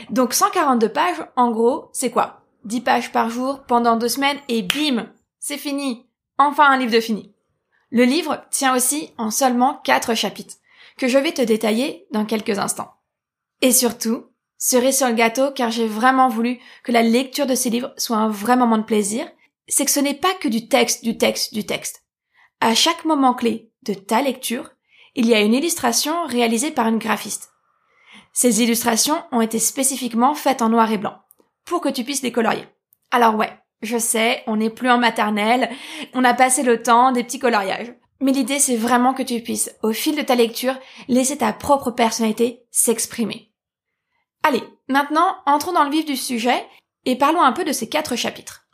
Donc 0.10 0.34
142 0.34 0.90
pages, 0.90 1.26
en 1.38 1.50
gros, 1.50 1.88
c'est 1.94 2.12
quoi? 2.12 2.42
10 2.66 2.82
pages 2.82 3.12
par 3.14 3.30
jour 3.30 3.64
pendant 3.66 3.96
deux 3.96 4.10
semaines 4.10 4.40
et 4.50 4.62
bim, 4.62 5.08
c'est 5.40 5.58
fini. 5.58 6.06
Enfin 6.38 6.70
un 6.70 6.78
livre 6.78 6.92
de 6.92 7.00
fini. 7.00 7.34
Le 7.92 8.04
livre 8.04 8.44
tient 8.52 8.76
aussi 8.76 9.14
en 9.18 9.32
seulement 9.32 9.80
4 9.86 10.16
chapitres, 10.16 10.56
que 10.98 11.08
je 11.08 11.18
vais 11.18 11.32
te 11.32 11.42
détailler 11.42 12.08
dans 12.12 12.26
quelques 12.26 12.60
instants. 12.60 12.92
Et 13.64 13.72
surtout, 13.72 14.26
cerise 14.58 14.98
sur 14.98 15.08
le 15.08 15.14
gâteau, 15.14 15.50
car 15.52 15.72
j'ai 15.72 15.88
vraiment 15.88 16.28
voulu 16.28 16.60
que 16.84 16.92
la 16.92 17.02
lecture 17.02 17.46
de 17.46 17.56
ces 17.56 17.70
livres 17.70 17.94
soit 17.96 18.18
un 18.18 18.28
vrai 18.28 18.58
moment 18.58 18.78
de 18.78 18.84
plaisir, 18.84 19.26
c'est 19.70 19.86
que 19.86 19.92
ce 19.92 20.02
n'est 20.02 20.14
pas 20.14 20.34
que 20.34 20.50
du 20.50 20.68
texte, 20.68 21.02
du 21.06 21.18
texte, 21.18 21.54
du 21.54 21.66
texte. 21.66 22.04
À 22.60 22.76
chaque 22.76 23.06
moment 23.06 23.34
clé 23.34 23.72
de 23.84 23.94
ta 23.94 24.22
lecture, 24.22 24.72
il 25.16 25.28
y 25.28 25.34
a 25.34 25.40
une 25.40 25.54
illustration 25.54 26.26
réalisée 26.26 26.72
par 26.72 26.90
une 26.90 26.98
graphiste. 26.98 27.54
Ces 28.34 28.62
illustrations 28.62 29.24
ont 29.32 29.40
été 29.40 29.60
spécifiquement 29.60 30.36
faites 30.36 30.62
en 30.62 30.68
noir 30.68 30.92
et 30.92 30.98
blanc, 30.98 31.16
pour 31.64 31.80
que 31.80 31.88
tu 31.88 32.04
puisses 32.04 32.22
les 32.22 32.34
colorier. 32.34 32.68
Alors 33.12 33.36
ouais, 33.36 33.58
je 33.82 33.98
sais, 33.98 34.44
on 34.46 34.58
n'est 34.58 34.72
plus 34.72 34.90
en 34.90 34.98
maternelle, 34.98 35.70
on 36.14 36.26
a 36.26 36.34
passé 36.34 36.64
le 36.64 36.84
temps 36.84 37.14
des 37.14 37.24
petits 37.24 37.40
coloriages. 37.40 37.94
Mais 38.20 38.34
l'idée 38.34 38.60
c'est 38.60 38.76
vraiment 38.76 39.14
que 39.14 39.24
tu 39.24 39.40
puisses, 39.40 39.74
au 39.84 39.94
fil 39.94 40.18
de 40.18 40.22
ta 40.22 40.36
lecture, 40.36 40.78
laisser 41.08 41.38
ta 41.38 41.54
propre 41.54 41.92
personnalité 41.92 42.66
s'exprimer. 42.70 43.53
Allez, 44.44 44.64
maintenant, 44.90 45.38
entrons 45.46 45.72
dans 45.72 45.86
le 45.86 45.90
vif 45.90 46.06
du 46.06 46.18
sujet 46.18 46.68
et 47.06 47.18
parlons 47.18 47.42
un 47.42 47.54
peu 47.54 47.64
de 47.64 47.72
ces 47.72 47.88
quatre 47.88 48.16
chapitres. 48.16 48.68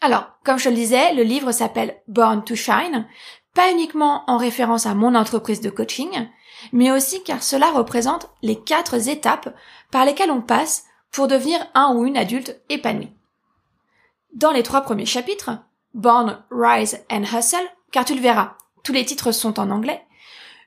Alors, 0.00 0.26
comme 0.44 0.58
je 0.58 0.68
le 0.68 0.74
disais, 0.74 1.14
le 1.14 1.22
livre 1.22 1.52
s'appelle 1.52 2.02
Born 2.08 2.44
to 2.44 2.54
Shine, 2.54 3.08
pas 3.54 3.70
uniquement 3.70 4.24
en 4.26 4.36
référence 4.36 4.84
à 4.84 4.94
mon 4.94 5.14
entreprise 5.14 5.60
de 5.60 5.70
coaching, 5.70 6.28
mais 6.72 6.90
aussi 6.90 7.22
car 7.22 7.42
cela 7.42 7.70
représente 7.70 8.28
les 8.42 8.60
quatre 8.60 9.08
étapes 9.08 9.54
par 9.90 10.04
lesquelles 10.04 10.30
on 10.30 10.42
passe 10.42 10.84
pour 11.10 11.28
devenir 11.28 11.58
un 11.74 11.94
ou 11.94 12.04
une 12.04 12.18
adulte 12.18 12.60
épanoui. 12.68 13.10
Dans 14.34 14.50
les 14.50 14.62
trois 14.62 14.82
premiers 14.82 15.06
chapitres, 15.06 15.50
Born, 15.94 16.44
Rise 16.50 17.02
and 17.10 17.22
Hustle, 17.22 17.56
car 17.90 18.04
tu 18.04 18.14
le 18.14 18.20
verras, 18.20 18.56
tous 18.84 18.92
les 18.92 19.04
titres 19.04 19.32
sont 19.32 19.58
en 19.58 19.70
anglais, 19.70 20.04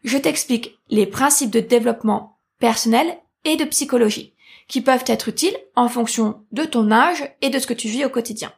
je 0.03 0.17
t'explique 0.17 0.79
les 0.89 1.05
principes 1.05 1.51
de 1.51 1.59
développement 1.59 2.39
personnel 2.59 3.19
et 3.45 3.55
de 3.55 3.65
psychologie, 3.65 4.35
qui 4.67 4.81
peuvent 4.81 5.03
être 5.07 5.29
utiles 5.29 5.57
en 5.75 5.87
fonction 5.87 6.45
de 6.51 6.63
ton 6.63 6.91
âge 6.91 7.35
et 7.41 7.49
de 7.49 7.59
ce 7.59 7.67
que 7.67 7.73
tu 7.73 7.87
vis 7.87 8.05
au 8.05 8.09
quotidien. 8.09 8.53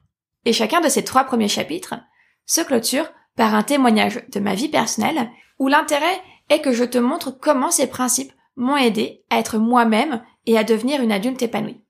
Et 0.45 0.53
chacun 0.53 0.81
de 0.81 0.89
ces 0.89 1.03
trois 1.03 1.23
premiers 1.23 1.47
chapitres 1.47 1.95
se 2.45 2.61
clôture 2.61 3.11
par 3.35 3.55
un 3.55 3.63
témoignage 3.63 4.23
de 4.29 4.39
ma 4.39 4.55
vie 4.55 4.69
personnelle 4.69 5.29
où 5.59 5.67
l'intérêt 5.67 6.21
est 6.49 6.61
que 6.61 6.73
je 6.73 6.83
te 6.83 6.97
montre 6.97 7.31
comment 7.31 7.71
ces 7.71 7.87
principes 7.87 8.33
m'ont 8.55 8.77
aidé 8.77 9.23
à 9.29 9.39
être 9.39 9.57
moi-même 9.57 10.23
et 10.45 10.57
à 10.57 10.63
devenir 10.63 11.01
une 11.01 11.11
adulte 11.11 11.41
épanouie. 11.41 11.81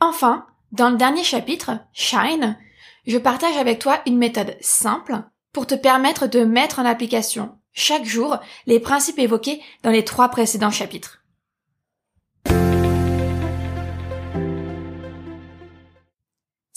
Enfin, 0.00 0.46
dans 0.72 0.90
le 0.90 0.96
dernier 0.96 1.24
chapitre, 1.24 1.72
Shine, 1.92 2.56
je 3.06 3.18
partage 3.18 3.56
avec 3.56 3.78
toi 3.78 4.00
une 4.06 4.18
méthode 4.18 4.56
simple 4.60 5.22
pour 5.52 5.66
te 5.66 5.74
permettre 5.74 6.26
de 6.26 6.44
mettre 6.44 6.78
en 6.78 6.84
application 6.84 7.58
chaque 7.72 8.04
jour 8.04 8.38
les 8.66 8.80
principes 8.80 9.18
évoqués 9.18 9.62
dans 9.82 9.90
les 9.90 10.04
trois 10.04 10.28
précédents 10.28 10.70
chapitres. 10.70 11.17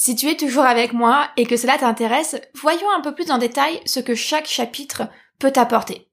Si 0.03 0.15
tu 0.15 0.27
es 0.29 0.35
toujours 0.35 0.65
avec 0.65 0.93
moi 0.93 1.29
et 1.37 1.45
que 1.45 1.55
cela 1.55 1.77
t'intéresse, 1.77 2.35
voyons 2.55 2.89
un 2.91 3.01
peu 3.01 3.13
plus 3.13 3.29
en 3.29 3.37
détail 3.37 3.79
ce 3.85 3.99
que 3.99 4.15
chaque 4.15 4.47
chapitre 4.47 5.03
peut 5.37 5.51
t'apporter. 5.51 6.09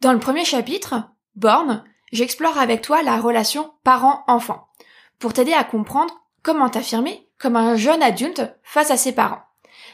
Dans 0.00 0.12
le 0.12 0.18
premier 0.18 0.44
chapitre, 0.44 0.96
Born, 1.36 1.84
j'explore 2.10 2.58
avec 2.58 2.82
toi 2.82 3.04
la 3.04 3.20
relation 3.20 3.72
parent-enfant, 3.84 4.66
pour 5.20 5.32
t'aider 5.32 5.52
à 5.52 5.62
comprendre 5.62 6.12
comment 6.42 6.68
t'affirmer 6.68 7.28
comme 7.38 7.54
un 7.54 7.76
jeune 7.76 8.02
adulte 8.02 8.42
face 8.64 8.90
à 8.90 8.96
ses 8.96 9.12
parents, 9.12 9.42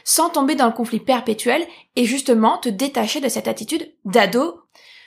sans 0.03 0.29
tomber 0.29 0.55
dans 0.55 0.65
le 0.65 0.73
conflit 0.73 0.99
perpétuel 0.99 1.67
et 1.95 2.05
justement 2.05 2.57
te 2.57 2.69
détacher 2.69 3.21
de 3.21 3.29
cette 3.29 3.47
attitude 3.47 3.93
d'ado. 4.03 4.61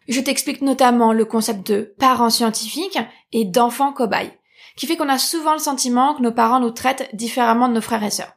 Je 0.09 0.21
t'explique 0.21 0.63
notamment 0.63 1.13
le 1.13 1.25
concept 1.25 1.67
de 1.67 1.95
parent 1.99 2.31
scientifique 2.31 2.99
et 3.33 3.45
d'enfant 3.45 3.93
cobaye, 3.93 4.33
qui 4.77 4.87
fait 4.87 4.97
qu'on 4.97 5.09
a 5.09 5.19
souvent 5.19 5.55
le 5.55 5.59
sentiment 5.59 6.15
que 6.15 6.23
nos 6.23 6.33
parents 6.33 6.61
nous 6.61 6.71
traitent 6.71 7.09
différemment 7.15 7.69
de 7.69 7.75
nos 7.75 7.81
frères 7.81 8.03
et 8.03 8.11
sœurs. 8.11 8.33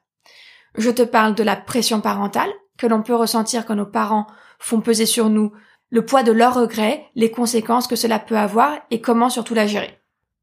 Je 0.76 0.92
te 0.92 1.02
parle 1.02 1.36
de 1.36 1.44
la 1.44 1.56
pression 1.56 2.02
parentale 2.02 2.52
que 2.78 2.88
l'on 2.88 3.02
peut 3.02 3.16
ressentir 3.16 3.66
quand 3.66 3.76
nos 3.76 3.86
parents 3.86 4.28
font 4.60 4.82
peser 4.82 5.06
sur 5.06 5.30
nous 5.30 5.52
le 5.90 6.06
poids 6.06 6.24
de 6.24 6.32
leurs 6.32 6.54
regrets, 6.54 7.08
les 7.16 7.32
conséquences 7.32 7.88
que 7.88 7.96
cela 7.96 8.20
peut 8.20 8.38
avoir 8.38 8.78
et 8.92 9.02
comment 9.02 9.30
surtout 9.30 9.54
la 9.54 9.68
gérer. 9.68 10.00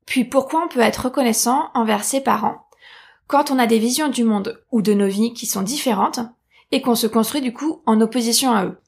Puis 0.06 0.24
pourquoi 0.24 0.64
on 0.64 0.68
peut 0.68 0.80
être 0.80 1.04
reconnaissant 1.04 1.70
envers 1.74 2.04
ses 2.04 2.20
parents 2.20 2.66
quand 3.26 3.50
on 3.50 3.58
a 3.58 3.66
des 3.66 3.78
visions 3.78 4.08
du 4.08 4.24
monde 4.24 4.62
ou 4.70 4.82
de 4.82 4.92
nos 4.92 5.06
vies 5.06 5.32
qui 5.32 5.46
sont 5.46 5.62
différentes 5.62 6.20
et 6.72 6.82
qu'on 6.82 6.94
se 6.94 7.06
construit 7.06 7.40
du 7.40 7.52
coup 7.52 7.82
en 7.86 8.00
opposition 8.00 8.52
à 8.52 8.64
eux? 8.66 8.78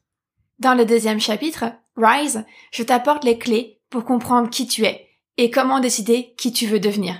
Dans 0.59 0.75
le 0.75 0.85
deuxième 0.85 1.21
chapitre, 1.21 1.65
Rise, 1.97 2.45
je 2.73 2.83
t'apporte 2.83 3.25
les 3.25 3.39
clés 3.39 3.81
pour 3.91 4.05
comprendre 4.05 4.51
qui 4.51 4.67
tu 4.67 4.85
es 4.85 5.09
et 5.37 5.51
comment 5.51 5.81
décider 5.81 6.35
qui 6.37 6.53
tu 6.53 6.67
veux 6.67 6.81
devenir. 6.81 7.17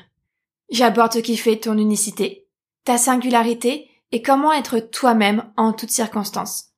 J'aborde 0.71 1.15
ce 1.15 1.19
qui 1.19 1.37
fait 1.37 1.57
ton 1.57 1.79
unicité, 1.79 2.47
ta 2.85 2.99
singularité 2.99 3.89
et 4.13 4.23
comment 4.23 4.53
être 4.53 4.79
toi-même 4.79 5.45
en 5.57 5.73
toutes 5.73 5.91
circonstances. 5.91 6.73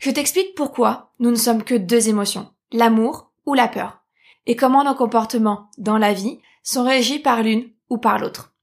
Je 0.00 0.10
t'explique 0.10 0.54
pourquoi 0.54 1.12
nous 1.18 1.30
ne 1.30 1.36
sommes 1.36 1.64
que 1.64 1.74
deux 1.74 2.08
émotions, 2.08 2.52
l'amour 2.72 3.30
ou 3.46 3.54
la 3.54 3.68
peur, 3.68 4.02
et 4.46 4.56
comment 4.56 4.84
nos 4.84 4.94
comportements 4.94 5.70
dans 5.78 5.98
la 5.98 6.12
vie 6.12 6.38
sont 6.62 6.84
régis 6.84 7.22
par 7.22 7.42
l'une 7.42 7.70
ou 7.88 7.98
par 7.98 8.18
l'autre. 8.18 8.54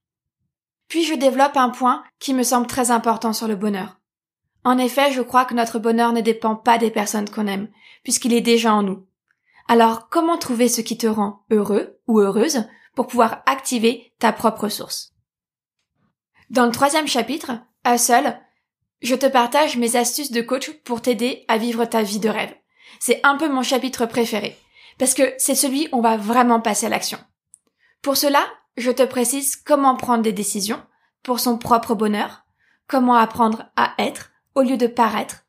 Puis 0.88 1.04
je 1.04 1.14
développe 1.14 1.56
un 1.56 1.70
point 1.70 2.04
qui 2.18 2.34
me 2.34 2.42
semble 2.42 2.66
très 2.66 2.90
important 2.90 3.32
sur 3.32 3.48
le 3.48 3.56
bonheur. 3.56 3.98
En 4.64 4.78
effet, 4.78 5.12
je 5.12 5.22
crois 5.22 5.44
que 5.44 5.54
notre 5.54 5.78
bonheur 5.78 6.12
ne 6.12 6.20
dépend 6.20 6.54
pas 6.54 6.78
des 6.78 6.90
personnes 6.90 7.28
qu'on 7.28 7.46
aime, 7.46 7.68
puisqu'il 8.04 8.32
est 8.32 8.40
déjà 8.40 8.74
en 8.74 8.82
nous. 8.82 9.06
Alors 9.68 10.08
comment 10.08 10.38
trouver 10.38 10.68
ce 10.68 10.80
qui 10.80 10.98
te 10.98 11.06
rend 11.06 11.44
heureux 11.50 11.98
ou 12.06 12.20
heureuse 12.20 12.64
pour 12.94 13.06
pouvoir 13.06 13.42
activer 13.46 14.12
ta 14.18 14.32
propre 14.32 14.68
source? 14.68 15.14
Dans 16.50 16.66
le 16.66 16.72
troisième 16.72 17.08
chapitre, 17.08 17.52
seul, 17.96 18.38
je 19.00 19.14
te 19.14 19.26
partage 19.26 19.76
mes 19.76 19.96
astuces 19.96 20.30
de 20.30 20.42
coach 20.42 20.70
pour 20.84 21.00
t'aider 21.00 21.44
à 21.48 21.58
vivre 21.58 21.84
ta 21.84 22.02
vie 22.02 22.20
de 22.20 22.28
rêve. 22.28 22.54
C'est 23.00 23.20
un 23.24 23.36
peu 23.36 23.48
mon 23.48 23.62
chapitre 23.62 24.06
préféré, 24.06 24.56
parce 24.98 25.14
que 25.14 25.34
c'est 25.38 25.54
celui 25.54 25.88
où 25.92 25.98
on 25.98 26.02
va 26.02 26.16
vraiment 26.16 26.60
passer 26.60 26.86
à 26.86 26.88
l'action. 26.88 27.18
Pour 28.02 28.16
cela, 28.16 28.44
je 28.76 28.90
te 28.90 29.02
précise 29.02 29.56
comment 29.56 29.96
prendre 29.96 30.22
des 30.22 30.32
décisions 30.32 30.82
pour 31.22 31.40
son 31.40 31.56
propre 31.56 31.94
bonheur, 31.94 32.44
comment 32.86 33.14
apprendre 33.14 33.64
à 33.76 33.94
être 33.98 34.31
au 34.54 34.62
lieu 34.62 34.76
de 34.76 34.86
paraître, 34.86 35.44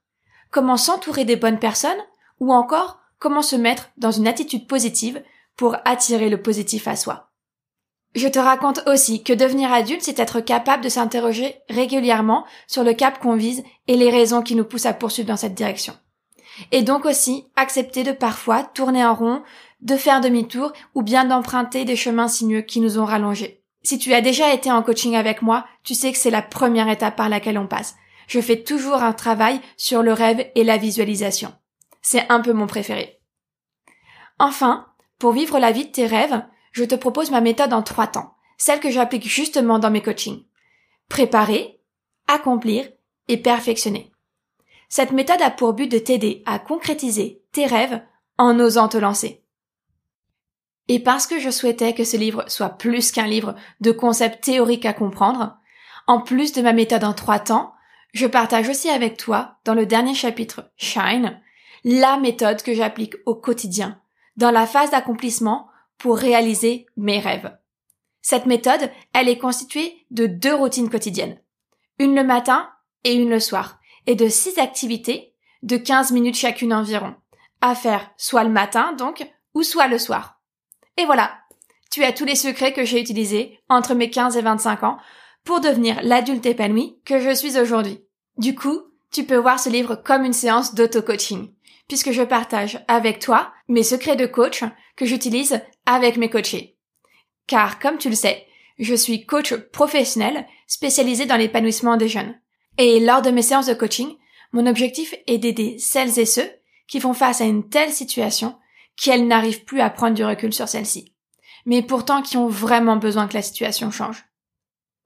comment 0.52 0.78
s'entourer 0.78 1.26
des 1.26 1.36
bonnes 1.36 1.60
personnes, 1.60 1.92
ou 2.40 2.54
encore 2.54 3.00
comment 3.20 3.42
se 3.42 3.56
mettre 3.56 3.90
dans 3.98 4.12
une 4.12 4.28
attitude 4.28 4.68
positive 4.68 5.22
pour 5.56 5.78
attirer 5.86 6.30
le 6.30 6.42
positif 6.42 6.88
à 6.88 6.96
soi. 6.96 7.30
Je 8.16 8.28
te 8.28 8.38
raconte 8.38 8.82
aussi 8.86 9.24
que 9.24 9.34
devenir 9.34 9.74
adulte, 9.74 10.04
c'est 10.04 10.20
être 10.20 10.40
capable 10.40 10.84
de 10.84 10.90
s'interroger 10.90 11.56
régulièrement 11.70 12.46
sur 12.68 12.84
le 12.84 12.94
cap 12.94 13.20
qu'on 13.20 13.36
vise 13.36 13.64
et 13.88 13.98
les 13.98 14.12
raisons 14.12 14.44
qui 14.44 14.56
nous 14.56 14.66
poussent 14.66 14.86
à 14.86 14.94
poursuivre 14.94 15.30
dans 15.30 15.38
cette 15.38 15.56
direction. 15.56 15.94
Et 16.72 16.84
donc 16.84 17.06
aussi 17.06 17.46
accepter 17.56 18.04
de 18.04 18.12
parfois 18.12 18.64
tourner 18.64 19.04
en 19.04 19.16
rond, 19.16 19.42
de 19.82 19.96
faire 19.96 20.22
demi-tour 20.22 20.74
ou 20.94 21.02
bien 21.02 21.26
d'emprunter 21.26 21.86
des 21.86 21.96
chemins 21.96 22.28
sinueux 22.28 22.62
qui 22.62 22.80
nous 22.82 23.00
ont 23.00 23.06
rallongés. 23.06 23.64
Si 23.82 23.98
tu 23.98 24.14
as 24.14 24.22
déjà 24.22 24.54
été 24.54 24.72
en 24.72 24.84
coaching 24.84 25.16
avec 25.16 25.42
moi, 25.42 25.66
tu 25.84 25.96
sais 25.96 26.12
que 26.12 26.18
c'est 26.18 26.30
la 26.30 26.44
première 26.44 26.90
étape 26.90 27.16
par 27.16 27.30
laquelle 27.30 27.58
on 27.58 27.68
passe. 27.68 27.96
Je 28.34 28.42
fais 28.42 28.63
toujours 28.63 29.04
un 29.04 29.13
travail 29.13 29.62
sur 29.78 30.02
le 30.02 30.12
rêve 30.12 30.50
et 30.56 30.63
la 30.63 30.78
visualisation. 30.78 31.54
C'est 32.02 32.28
un 32.32 32.40
peu 32.40 32.52
mon 32.52 32.66
préféré. 32.66 33.20
Enfin, 34.40 34.88
pour 35.20 35.34
vivre 35.34 35.60
la 35.60 35.72
vie 35.72 35.86
de 35.86 35.92
tes 35.92 36.08
rêves, 36.08 36.44
je 36.72 36.84
te 36.84 36.96
propose 36.96 37.30
ma 37.30 37.42
méthode 37.42 37.74
en 37.74 37.84
trois 37.84 38.08
temps, 38.08 38.34
celle 38.58 38.80
que 38.80 38.90
j'applique 38.90 39.30
justement 39.30 39.78
dans 39.78 39.92
mes 39.92 40.02
coachings. 40.02 40.46
Préparer, 41.10 41.80
accomplir 42.28 42.90
et 43.28 43.38
perfectionner. 43.38 44.12
Cette 44.90 45.12
méthode 45.12 45.44
a 45.44 45.52
pour 45.52 45.74
but 45.74 45.88
de 45.88 46.00
t'aider 46.00 46.42
à 46.48 46.58
concrétiser 46.58 47.44
tes 47.52 47.68
rêves 47.68 48.02
en 48.40 48.60
osant 48.60 48.88
te 48.88 48.98
lancer. 48.98 49.44
Et 50.88 50.98
parce 50.98 51.28
que 51.28 51.38
je 51.38 51.52
souhaitais 51.52 51.94
que 51.94 52.04
ce 52.04 52.18
livre 52.18 52.46
soit 52.48 52.70
plus 52.70 53.12
qu'un 53.12 53.28
livre 53.28 53.54
de 53.80 53.92
concepts 53.92 54.44
théoriques 54.44 54.88
à 54.88 54.94
comprendre, 54.94 55.56
en 56.08 56.20
plus 56.20 56.52
de 56.52 56.63
ma 56.63 56.74
méthode 56.74 57.04
en 57.04 57.13
trois 57.13 57.38
temps, 57.38 57.74
je 58.13 58.27
partage 58.27 58.70
aussi 58.70 58.89
avec 58.89 59.17
toi, 59.17 59.58
dans 59.65 59.74
le 59.74 59.86
dernier 59.86 60.13
chapitre 60.13 60.72
Shine, 60.77 61.41
la 61.84 62.17
méthode 62.17 62.62
que 62.62 62.74
j'applique 62.74 63.15
au 63.25 63.36
quotidien, 63.36 64.00
dans 64.38 64.51
la 64.51 64.67
phase 64.67 64.91
d'accomplissement 64.91 65.67
pour 65.98 66.17
réaliser 66.17 66.86
mes 66.96 67.20
rêves. 67.20 67.58
Cette 68.22 68.46
méthode, 68.46 68.89
elle 69.13 69.29
est 69.29 69.38
constituée 69.38 70.05
de 70.12 70.27
deux 70.27 70.53
routines 70.53 70.89
quotidiennes. 70.89 71.39
Une 72.00 72.15
le 72.15 72.24
matin 72.24 72.70
et 73.03 73.13
une 73.13 73.29
le 73.29 73.39
soir. 73.39 73.79
Et 74.05 74.15
de 74.15 74.27
six 74.27 74.60
activités 74.60 75.34
de 75.62 75.77
15 75.77 76.12
minutes 76.12 76.38
chacune 76.38 76.74
environ. 76.74 77.15
À 77.62 77.75
faire 77.75 78.12
soit 78.17 78.43
le 78.43 78.50
matin, 78.50 78.93
donc, 78.93 79.27
ou 79.53 79.63
soit 79.63 79.88
le 79.88 79.98
soir. 79.98 80.39
Et 80.98 81.05
voilà. 81.05 81.39
Tu 81.91 82.03
as 82.03 82.13
tous 82.13 82.25
les 82.25 82.36
secrets 82.36 82.74
que 82.74 82.86
j'ai 82.86 83.00
utilisés 83.00 83.60
entre 83.70 83.93
mes 83.93 84.10
15 84.10 84.38
et 84.38 84.41
25 84.41 84.84
ans 84.84 84.98
pour 85.44 85.60
devenir 85.60 86.02
l'adulte 86.04 86.46
épanoui 86.46 86.98
que 87.06 87.20
je 87.20 87.34
suis 87.34 87.60
aujourd'hui. 87.60 88.00
Du 88.38 88.56
coup, 88.56 88.82
tu 89.12 89.24
peux 89.24 89.38
voir 89.38 89.60
ce 89.60 89.70
livre 89.70 89.96
comme 89.96 90.26
une 90.26 90.34
séance 90.34 90.74
d'auto-coaching 90.74 91.50
puisque 91.88 92.12
je 92.12 92.24
partage 92.24 92.84
avec 92.88 93.20
toi 93.20 93.52
mes 93.68 93.84
secrets 93.84 94.16
de 94.16 94.26
coach 94.26 94.64
que 94.96 95.06
j'utilise 95.06 95.62
avec 95.86 96.18
mes 96.18 96.30
coachés. 96.30 96.78
Car 97.48 97.80
comme 97.80 97.98
tu 97.98 98.10
le 98.10 98.16
sais, 98.16 98.46
je 98.80 98.96
suis 98.96 99.26
coach 99.26 99.54
professionnel 99.72 100.48
spécialisé 100.68 101.26
dans 101.26 101.36
l'épanouissement 101.36 101.98
des 101.98 102.08
jeunes. 102.08 102.40
Et 102.78 103.00
lors 103.00 103.22
de 103.22 103.30
mes 103.30 103.42
séances 103.42 103.68
de 103.68 103.74
coaching, 103.74 104.16
mon 104.52 104.66
objectif 104.66 105.14
est 105.28 105.38
d'aider 105.38 105.78
celles 105.78 106.18
et 106.20 106.26
ceux 106.26 106.50
qui 106.88 107.00
font 107.00 107.14
face 107.14 107.42
à 107.42 107.46
une 107.46 107.70
telle 107.70 107.92
situation 107.92 108.58
qu'elles 108.96 109.28
n'arrivent 109.28 109.64
plus 109.64 109.82
à 109.82 109.90
prendre 109.90 110.16
du 110.16 110.24
recul 110.24 110.54
sur 110.54 110.68
celle-ci, 110.68 111.14
mais 111.66 111.82
pourtant 111.82 112.22
qui 112.22 112.38
ont 112.38 112.48
vraiment 112.48 112.98
besoin 112.98 113.28
que 113.28 113.34
la 113.34 113.42
situation 113.42 113.92
change. 113.92 114.26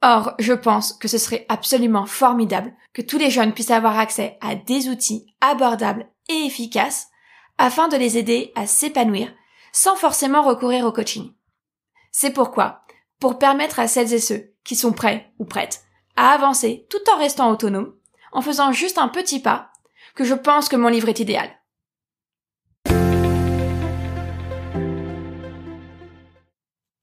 Or, 0.01 0.34
je 0.38 0.54
pense 0.54 0.94
que 0.94 1.08
ce 1.08 1.18
serait 1.18 1.46
absolument 1.50 2.06
formidable 2.06 2.74
que 2.94 3.01
tous 3.01 3.18
les 3.18 3.32
jeunes 3.32 3.54
puissent 3.54 3.72
avoir 3.72 3.98
accès 3.98 4.38
à 4.42 4.56
des 4.56 4.89
outils 4.89 5.34
abordables 5.42 6.08
et 6.30 6.46
efficaces 6.46 7.08
afin 7.58 7.88
de 7.88 7.98
les 7.98 8.18
aider 8.18 8.51
à 8.56 8.68
s'épanouir 8.68 9.34
sans 9.74 9.96
forcément 9.96 10.44
recourir 10.44 10.86
au 10.86 10.92
coaching. 10.92 11.34
C'est 12.12 12.32
pourquoi, 12.32 12.84
pour 13.20 13.39
permettre 13.39 13.80
à 13.80 13.88
celles 13.88 14.13
et 14.13 14.20
ceux 14.20 14.54
qui 14.63 14.75
sont 14.75 14.94
prêts 14.94 15.34
ou 15.39 15.46
prêtes 15.46 15.84
à 16.16 16.30
avancer 16.30 16.88
tout 16.89 17.12
en 17.13 17.18
restant 17.18 17.51
autonomes, 17.51 17.94
en 18.32 18.42
faisant 18.42 18.72
juste 18.72 18.98
un 18.98 19.08
petit 19.08 19.39
pas, 19.39 19.72
que 20.16 20.24
je 20.24 20.34
pense 20.34 20.68
que 20.68 20.75
mon 20.75 20.88
livre 20.88 21.10
est 21.10 21.20
idéal. 21.20 21.50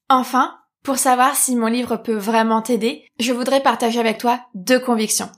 Enfin, 0.09 0.61
Pour 0.85 0.99
savoir 0.99 1.35
si 1.35 1.57
mon 1.57 1.67
livre 1.67 1.97
peut 1.97 2.15
vraiment 2.15 2.61
t'aider, 2.61 3.07
je 3.19 3.33
voudrais 3.33 3.63
partager 3.63 3.99
avec 3.99 4.19
toi 4.19 4.41
deux 4.55 4.79
convictions 4.79 5.31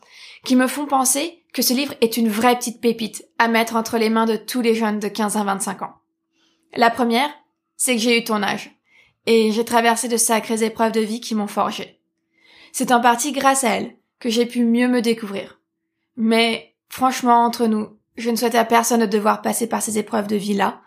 qui 0.44 0.56
me 0.56 0.66
font 0.66 0.86
penser 0.86 1.44
que 1.52 1.62
ce 1.62 1.72
livre 1.72 1.94
est 2.00 2.16
une 2.16 2.28
vraie 2.28 2.56
petite 2.56 2.80
pépite 2.80 3.24
à 3.38 3.46
mettre 3.46 3.76
entre 3.76 3.96
les 3.96 4.10
mains 4.10 4.26
de 4.26 4.36
tous 4.36 4.60
les 4.60 4.74
jeunes 4.74 4.98
de 4.98 5.08
15 5.08 5.36
à 5.36 5.44
25 5.44 5.82
ans. 5.82 5.94
La 6.74 6.90
première, 6.90 7.30
c'est 7.76 7.94
que 7.94 8.02
j'ai 8.02 8.18
eu 8.18 8.24
ton 8.24 8.42
âge 8.42 8.76
et 9.26 9.52
j'ai 9.52 9.64
traversé 9.64 10.08
de 10.08 10.16
sacrées 10.16 10.64
épreuves 10.64 10.92
de 10.92 11.00
vie 11.00 11.20
qui 11.20 11.36
m'ont 11.36 11.46
forgé. 11.46 12.00
C'est 12.72 12.90
en 12.90 13.00
partie 13.00 13.30
grâce 13.32 13.62
à 13.62 13.70
elle 13.70 13.96
que 14.18 14.28
j'ai 14.28 14.46
pu 14.46 14.64
mieux 14.64 14.88
me 14.88 15.00
découvrir. 15.00 15.60
Mais 16.16 16.74
franchement, 16.88 17.44
entre 17.44 17.66
nous, 17.66 17.96
je 18.16 18.30
ne 18.30 18.36
souhaite 18.36 18.56
à 18.56 18.64
personne 18.64 19.00
de 19.00 19.06
devoir 19.06 19.42
passer 19.42 19.68
par 19.68 19.80
ces 19.80 19.96
épreuves 19.96 20.26
de 20.26 20.36
vie-là 20.36 20.80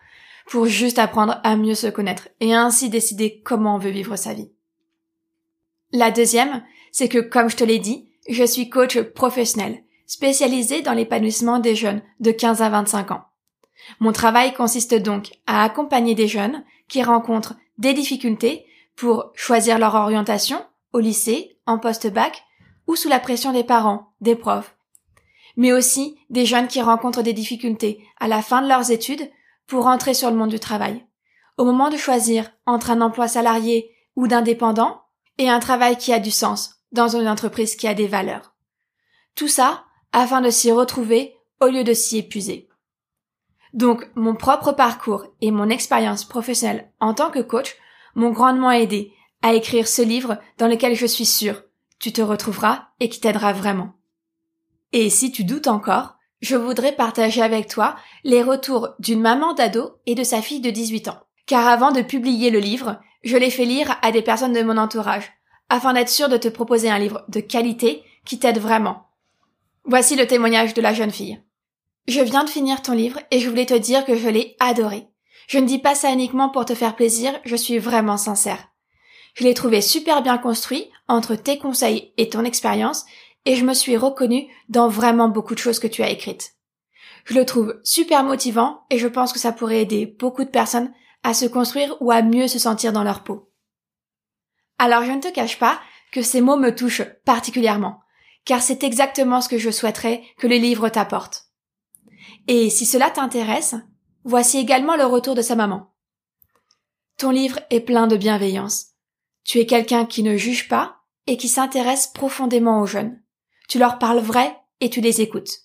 pour 0.49 0.65
juste 0.65 0.97
apprendre 0.97 1.39
à 1.43 1.55
mieux 1.55 1.75
se 1.75 1.85
connaître 1.85 2.27
et 2.39 2.55
ainsi 2.55 2.89
décider 2.89 3.39
comment 3.45 3.75
on 3.75 3.77
veut 3.77 3.91
vivre 3.91 4.15
sa 4.15 4.33
vie. 4.33 4.51
La 5.91 6.09
deuxième, 6.09 6.63
c'est 6.91 7.07
que, 7.07 7.19
comme 7.19 7.51
je 7.51 7.55
te 7.55 7.63
l'ai 7.63 7.77
dit, 7.77 8.09
je 8.27 8.43
suis 8.43 8.67
coach 8.67 8.99
professionnel, 8.99 9.83
spécialisé 10.07 10.81
dans 10.81 10.93
l'épanouissement 10.93 11.59
des 11.59 11.75
jeunes 11.75 12.01
de 12.19 12.31
15 12.31 12.63
à 12.63 12.69
25 12.69 13.11
ans. 13.11 13.25
Mon 13.99 14.11
travail 14.11 14.53
consiste 14.53 14.95
donc 14.95 15.29
à 15.45 15.63
accompagner 15.63 16.15
des 16.15 16.27
jeunes 16.27 16.63
qui 16.87 17.03
rencontrent 17.03 17.55
des 17.77 17.93
difficultés 17.93 18.65
pour 18.95 19.31
choisir 19.35 19.77
leur 19.77 19.93
orientation 19.93 20.65
au 20.93 20.99
lycée, 20.99 21.59
en 21.67 21.77
post-bac 21.77 22.43
ou 22.87 22.95
sous 22.95 23.07
la 23.07 23.19
pression 23.19 23.53
des 23.53 23.63
parents, 23.63 24.13
des 24.19 24.35
profs. 24.35 24.75
Mais 25.57 25.73
aussi 25.73 26.17
des 26.31 26.47
jeunes 26.47 26.67
qui 26.67 26.81
rencontrent 26.81 27.21
des 27.21 27.33
difficultés 27.33 28.03
à 28.19 28.27
la 28.27 28.41
fin 28.41 28.63
de 28.63 28.67
leurs 28.67 28.89
études 28.89 29.29
pour 29.69 29.85
entrer 29.85 30.13
sur 30.13 30.29
le 30.29 30.35
monde 30.35 30.49
du 30.49 30.59
travail. 30.59 31.05
Au 31.57 31.63
moment 31.63 31.89
de 31.89 31.97
choisir 31.97 32.51
entre 32.65 32.89
un 32.89 33.01
emploi 33.01 33.27
salarié 33.27 33.95
ou 34.15 34.27
d'indépendant 34.27 35.03
et 35.37 35.47
un 35.47 35.59
travail 35.59 35.97
qui 35.97 36.11
a 36.11 36.19
du 36.19 36.31
sens 36.31 36.81
dans 36.91 37.15
une 37.15 37.27
entreprise 37.27 37.75
qui 37.75 37.87
a 37.87 37.93
des 37.93 38.07
valeurs. 38.07 38.55
Tout 39.35 39.47
ça 39.47 39.85
afin 40.11 40.41
de 40.41 40.49
s'y 40.49 40.71
retrouver 40.71 41.35
au 41.61 41.67
lieu 41.67 41.83
de 41.83 41.93
s'y 41.93 42.17
épuiser. 42.17 42.67
Donc, 43.73 44.09
mon 44.15 44.35
propre 44.35 44.71
parcours 44.71 45.27
et 45.41 45.51
mon 45.51 45.69
expérience 45.69 46.25
professionnelle 46.25 46.91
en 46.99 47.13
tant 47.13 47.29
que 47.29 47.39
coach 47.39 47.75
m'ont 48.15 48.31
grandement 48.31 48.71
aidé 48.71 49.13
à 49.43 49.53
écrire 49.53 49.87
ce 49.87 50.01
livre 50.01 50.39
dans 50.57 50.67
lequel 50.67 50.95
je 50.95 51.05
suis 51.05 51.25
sûre 51.25 51.61
tu 51.99 52.11
te 52.11 52.21
retrouveras 52.21 52.87
et 52.99 53.09
qui 53.09 53.19
t'aidera 53.19 53.53
vraiment. 53.53 53.93
Et 54.93 55.09
si 55.09 55.31
tu 55.31 55.43
doutes 55.43 55.67
encore, 55.67 56.15
je 56.41 56.55
voudrais 56.55 56.93
partager 56.93 57.41
avec 57.41 57.67
toi 57.67 57.95
les 58.23 58.41
retours 58.41 58.89
d'une 58.99 59.21
maman 59.21 59.53
d'ado 59.53 59.97
et 60.05 60.15
de 60.15 60.23
sa 60.23 60.41
fille 60.41 60.61
de 60.61 60.69
18 60.69 61.09
ans. 61.09 61.19
Car 61.45 61.67
avant 61.67 61.91
de 61.91 62.01
publier 62.01 62.49
le 62.49 62.59
livre, 62.59 62.99
je 63.23 63.37
l'ai 63.37 63.49
fait 63.49 63.65
lire 63.65 63.97
à 64.01 64.11
des 64.11 64.21
personnes 64.21 64.53
de 64.53 64.63
mon 64.63 64.77
entourage, 64.77 65.31
afin 65.69 65.93
d'être 65.93 66.09
sûr 66.09 66.29
de 66.29 66.37
te 66.37 66.47
proposer 66.47 66.89
un 66.89 66.99
livre 66.99 67.25
de 67.27 67.39
qualité 67.39 68.03
qui 68.25 68.39
t'aide 68.39 68.59
vraiment. 68.59 69.07
Voici 69.83 70.15
le 70.15 70.27
témoignage 70.27 70.73
de 70.73 70.81
la 70.81 70.93
jeune 70.93 71.11
fille. 71.11 71.41
Je 72.07 72.21
viens 72.21 72.43
de 72.43 72.49
finir 72.49 72.81
ton 72.81 72.93
livre 72.93 73.19
et 73.31 73.39
je 73.39 73.49
voulais 73.49 73.65
te 73.65 73.73
dire 73.73 74.05
que 74.05 74.15
je 74.15 74.29
l'ai 74.29 74.55
adoré. 74.59 75.07
Je 75.47 75.57
ne 75.57 75.65
dis 75.65 75.79
pas 75.79 75.95
ça 75.95 76.11
uniquement 76.11 76.49
pour 76.49 76.65
te 76.65 76.75
faire 76.75 76.95
plaisir, 76.95 77.33
je 77.43 77.55
suis 77.55 77.79
vraiment 77.79 78.17
sincère. 78.17 78.69
Je 79.33 79.43
l'ai 79.43 79.53
trouvé 79.53 79.81
super 79.81 80.21
bien 80.21 80.37
construit 80.37 80.89
entre 81.07 81.35
tes 81.35 81.57
conseils 81.57 82.13
et 82.17 82.29
ton 82.29 82.43
expérience 82.45 83.05
et 83.45 83.55
je 83.55 83.65
me 83.65 83.73
suis 83.73 83.97
reconnue 83.97 84.47
dans 84.67 84.89
vraiment 84.89 85.29
beaucoup 85.29 85.53
de 85.53 85.59
choses 85.59 85.79
que 85.79 85.87
tu 85.87 86.03
as 86.03 86.09
écrites. 86.09 86.55
Je 87.25 87.33
le 87.33 87.45
trouve 87.45 87.79
super 87.83 88.23
motivant 88.23 88.85
et 88.89 88.97
je 88.97 89.07
pense 89.07 89.33
que 89.33 89.39
ça 89.39 89.51
pourrait 89.51 89.81
aider 89.81 90.05
beaucoup 90.05 90.43
de 90.43 90.49
personnes 90.49 90.91
à 91.23 91.33
se 91.33 91.45
construire 91.45 91.95
ou 92.01 92.11
à 92.11 92.21
mieux 92.21 92.47
se 92.47 92.59
sentir 92.59 92.93
dans 92.93 93.03
leur 93.03 93.23
peau. 93.23 93.51
Alors 94.77 95.03
je 95.03 95.11
ne 95.11 95.21
te 95.21 95.31
cache 95.31 95.59
pas 95.59 95.79
que 96.11 96.21
ces 96.21 96.41
mots 96.41 96.57
me 96.57 96.73
touchent 96.73 97.03
particulièrement, 97.25 97.99
car 98.45 98.61
c'est 98.61 98.83
exactement 98.83 99.41
ce 99.41 99.49
que 99.49 99.57
je 99.57 99.69
souhaiterais 99.69 100.23
que 100.37 100.47
le 100.47 100.55
livre 100.55 100.89
t'apporte. 100.89 101.49
Et 102.47 102.69
si 102.69 102.85
cela 102.85 103.11
t'intéresse, 103.11 103.75
voici 104.23 104.57
également 104.57 104.95
le 104.95 105.05
retour 105.05 105.35
de 105.35 105.41
sa 105.41 105.55
maman. 105.55 105.93
Ton 107.17 107.31
livre 107.31 107.59
est 107.69 107.81
plein 107.81 108.07
de 108.07 108.15
bienveillance. 108.15 108.87
Tu 109.43 109.59
es 109.59 109.65
quelqu'un 109.65 110.05
qui 110.05 110.23
ne 110.23 110.37
juge 110.37 110.67
pas 110.69 110.97
et 111.27 111.37
qui 111.37 111.47
s'intéresse 111.47 112.07
profondément 112.07 112.81
aux 112.81 112.85
jeunes. 112.85 113.21
Tu 113.69 113.79
leur 113.79 113.99
parles 113.99 114.19
vrai 114.19 114.57
et 114.81 114.89
tu 114.89 114.99
les 114.99 115.21
écoutes. 115.21 115.61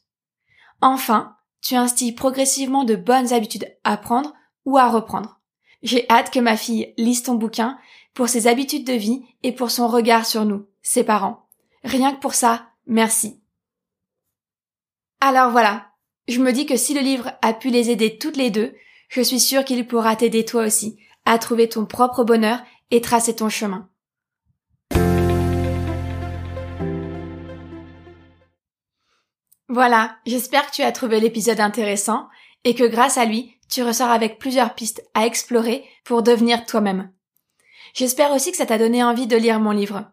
Enfin, 0.80 1.36
tu 1.62 1.74
instilles 1.74 2.12
progressivement 2.12 2.84
de 2.84 2.94
bonnes 2.94 3.32
habitudes 3.32 3.66
à 3.82 3.96
prendre 3.96 4.34
ou 4.66 4.78
à 4.78 4.88
reprendre. 4.88 5.40
J'ai 5.82 6.08
hâte 6.10 6.30
que 6.30 6.38
ma 6.38 6.56
fille 6.56 6.92
lise 6.98 7.22
ton 7.22 7.34
bouquin 7.34 7.78
pour 8.12 8.28
ses 8.28 8.46
habitudes 8.46 8.86
de 8.86 8.92
vie 8.92 9.24
et 9.42 9.52
pour 9.52 9.70
son 9.70 9.88
regard 9.88 10.26
sur 10.26 10.44
nous, 10.44 10.66
ses 10.82 11.02
parents. 11.02 11.48
Rien 11.82 12.14
que 12.14 12.20
pour 12.20 12.34
ça, 12.34 12.68
merci. 12.86 13.40
Alors 15.20 15.50
voilà, 15.50 15.92
je 16.28 16.40
me 16.40 16.52
dis 16.52 16.66
que 16.66 16.76
si 16.76 16.92
le 16.92 17.00
livre 17.00 17.32
a 17.40 17.54
pu 17.54 17.70
les 17.70 17.90
aider 17.90 18.18
toutes 18.18 18.36
les 18.36 18.50
deux, 18.50 18.74
je 19.08 19.22
suis 19.22 19.40
sûre 19.40 19.64
qu'il 19.64 19.86
pourra 19.86 20.16
t'aider 20.16 20.44
toi 20.44 20.66
aussi 20.66 20.98
à 21.24 21.38
trouver 21.38 21.70
ton 21.70 21.86
propre 21.86 22.24
bonheur 22.24 22.60
et 22.90 23.00
tracer 23.00 23.34
ton 23.34 23.48
chemin. 23.48 23.88
Voilà, 29.74 30.18
j'espère 30.24 30.70
que 30.70 30.76
tu 30.76 30.82
as 30.82 30.92
trouvé 30.92 31.18
l'épisode 31.18 31.58
intéressant 31.58 32.28
et 32.62 32.76
que 32.76 32.84
grâce 32.84 33.18
à 33.18 33.24
lui, 33.24 33.56
tu 33.68 33.82
ressors 33.82 34.12
avec 34.12 34.38
plusieurs 34.38 34.76
pistes 34.76 35.02
à 35.14 35.26
explorer 35.26 35.84
pour 36.04 36.22
devenir 36.22 36.64
toi-même. 36.64 37.10
J'espère 37.92 38.30
aussi 38.30 38.52
que 38.52 38.56
ça 38.56 38.66
t'a 38.66 38.78
donné 38.78 39.02
envie 39.02 39.26
de 39.26 39.36
lire 39.36 39.58
mon 39.58 39.72
livre. 39.72 40.12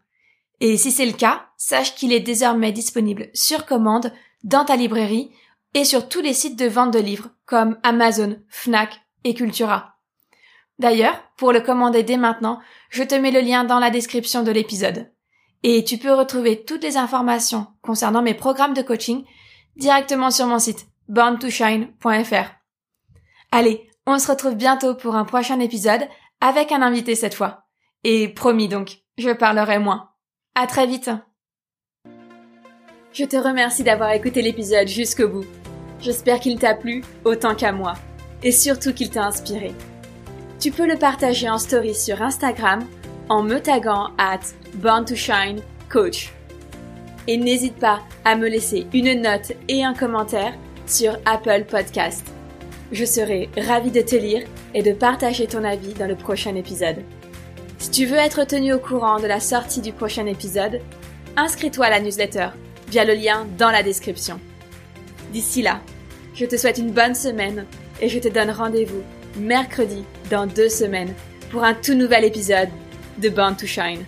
Et 0.62 0.78
si 0.78 0.90
c'est 0.90 1.06
le 1.06 1.12
cas, 1.12 1.46
sache 1.58 1.94
qu'il 1.94 2.12
est 2.12 2.22
désormais 2.22 2.72
disponible 2.72 3.30
sur 3.36 3.68
commande 3.68 4.12
dans 4.44 4.66
ta 4.66 4.76
librairie 4.76 5.32
et 5.76 5.86
sur 5.86 6.10
tous 6.10 6.22
les 6.22 6.34
sites 6.34 6.58
de 6.58 6.66
vente 6.66 6.92
de 6.92 7.00
livres 7.00 7.30
comme 7.46 7.78
Amazon, 7.84 8.40
Fnac 8.50 9.00
et 9.26 9.36
Cultura. 9.36 10.00
D'ailleurs, 10.80 11.22
pour 11.38 11.52
le 11.52 11.62
commander 11.62 12.02
dès 12.02 12.18
maintenant, 12.18 12.62
je 12.90 13.04
te 13.04 13.14
mets 13.14 13.30
le 13.30 13.42
lien 13.42 13.64
dans 13.64 13.78
la 13.78 13.92
description 13.92 14.42
de 14.42 14.50
l'épisode. 14.50 15.12
Et 15.62 15.84
tu 15.84 16.00
peux 16.00 16.14
retrouver 16.14 16.64
toutes 16.64 16.82
les 16.82 16.98
informations 16.98 17.68
concernant 17.84 18.24
mes 18.24 18.34
programmes 18.34 18.74
de 18.74 18.82
coaching 18.82 19.24
directement 19.76 20.32
sur 20.32 20.48
mon 20.48 20.60
site 20.60 20.88
borntoshine.fr. 21.08 22.50
Allez, 23.52 23.90
on 24.08 24.18
se 24.18 24.32
retrouve 24.32 24.56
bientôt 24.56 24.96
pour 24.96 25.16
un 25.16 25.26
prochain 25.26 25.60
épisode 25.60 26.08
avec 26.40 26.72
un 26.72 26.82
invité 26.82 27.16
cette 27.16 27.34
fois. 27.34 27.66
Et 28.04 28.30
promis 28.30 28.68
donc, 28.68 29.00
je 29.18 29.30
parlerai 29.30 29.80
moins. 29.80 30.10
À 30.56 30.68
très 30.68 30.88
vite. 30.88 31.12
Je 33.14 33.26
te 33.26 33.36
remercie 33.36 33.84
d'avoir 33.84 34.12
écouté 34.12 34.42
l'épisode 34.42 34.88
jusqu'au 34.88 35.28
bout. 35.28 35.46
J'espère 36.00 36.40
qu'il 36.40 36.58
t'a 36.58 36.74
plu 36.74 37.04
autant 37.26 37.56
qu'à 37.56 37.72
moi. 37.72 37.94
Et 38.42 38.52
surtout 38.52 38.94
qu'il 38.94 39.10
t'a 39.10 39.26
inspiré. 39.26 39.76
Tu 40.60 40.72
peux 40.72 40.88
le 40.88 40.98
partager 40.98 41.50
en 41.50 41.58
story 41.58 41.94
sur 41.94 42.22
Instagram 42.22 42.88
en 43.30 43.44
me 43.44 43.60
taguant 43.60 44.12
at 44.18 44.40
Born 44.76 45.06
to 45.06 45.16
Shine 45.16 45.62
Coach. 45.90 46.34
Et 47.32 47.38
n'hésite 47.38 47.78
pas 47.78 48.02
à 48.26 48.36
me 48.36 48.50
laisser 48.50 48.88
une 48.94 49.22
note 49.22 49.54
et 49.70 49.86
un 49.86 49.94
commentaire 49.94 50.54
sur 50.86 51.18
Apple 51.24 51.64
Podcast. 51.64 52.26
Je 52.92 53.06
serai 53.06 53.50
ravie 53.56 53.90
de 53.90 54.02
te 54.02 54.18
lire 54.18 54.46
et 54.74 54.84
de 54.84 54.92
partager 54.92 55.48
ton 55.48 55.64
avis 55.64 55.94
dans 55.94 56.08
le 56.08 56.18
prochain 56.18 56.56
épisode. 56.56 56.98
Si 57.78 57.90
tu 57.90 58.06
veux 58.06 58.18
être 58.18 58.44
tenu 58.44 58.74
au 58.74 58.80
courant 58.80 59.18
de 59.18 59.28
la 59.28 59.40
sortie 59.40 59.80
du 59.80 59.94
prochain 59.94 60.26
épisode, 60.26 60.82
inscris-toi 61.38 61.86
à 61.86 61.90
la 61.92 62.02
newsletter 62.02 62.50
via 62.90 63.06
le 63.06 63.14
lien 63.14 63.48
dans 63.58 63.72
la 63.72 63.82
description. 63.82 64.38
D'ici 65.32 65.62
là, 65.62 65.80
je 66.34 66.46
te 66.46 66.58
souhaite 66.58 66.80
une 66.80 66.92
bonne 66.92 67.16
semaine 67.16 67.66
et 68.02 68.10
je 68.10 68.20
te 68.20 68.28
donne 68.28 68.52
rendez-vous 68.52 69.04
mercredi 69.40 70.04
dans 70.30 70.48
deux 70.48 70.68
semaines 70.68 71.14
pour 71.50 71.64
un 71.64 71.76
tout 71.76 71.94
nouvel 71.94 72.26
épisode 72.26 72.68
de 73.20 73.30
Born 73.30 73.56
to 73.56 73.68
Shine. 73.68 74.04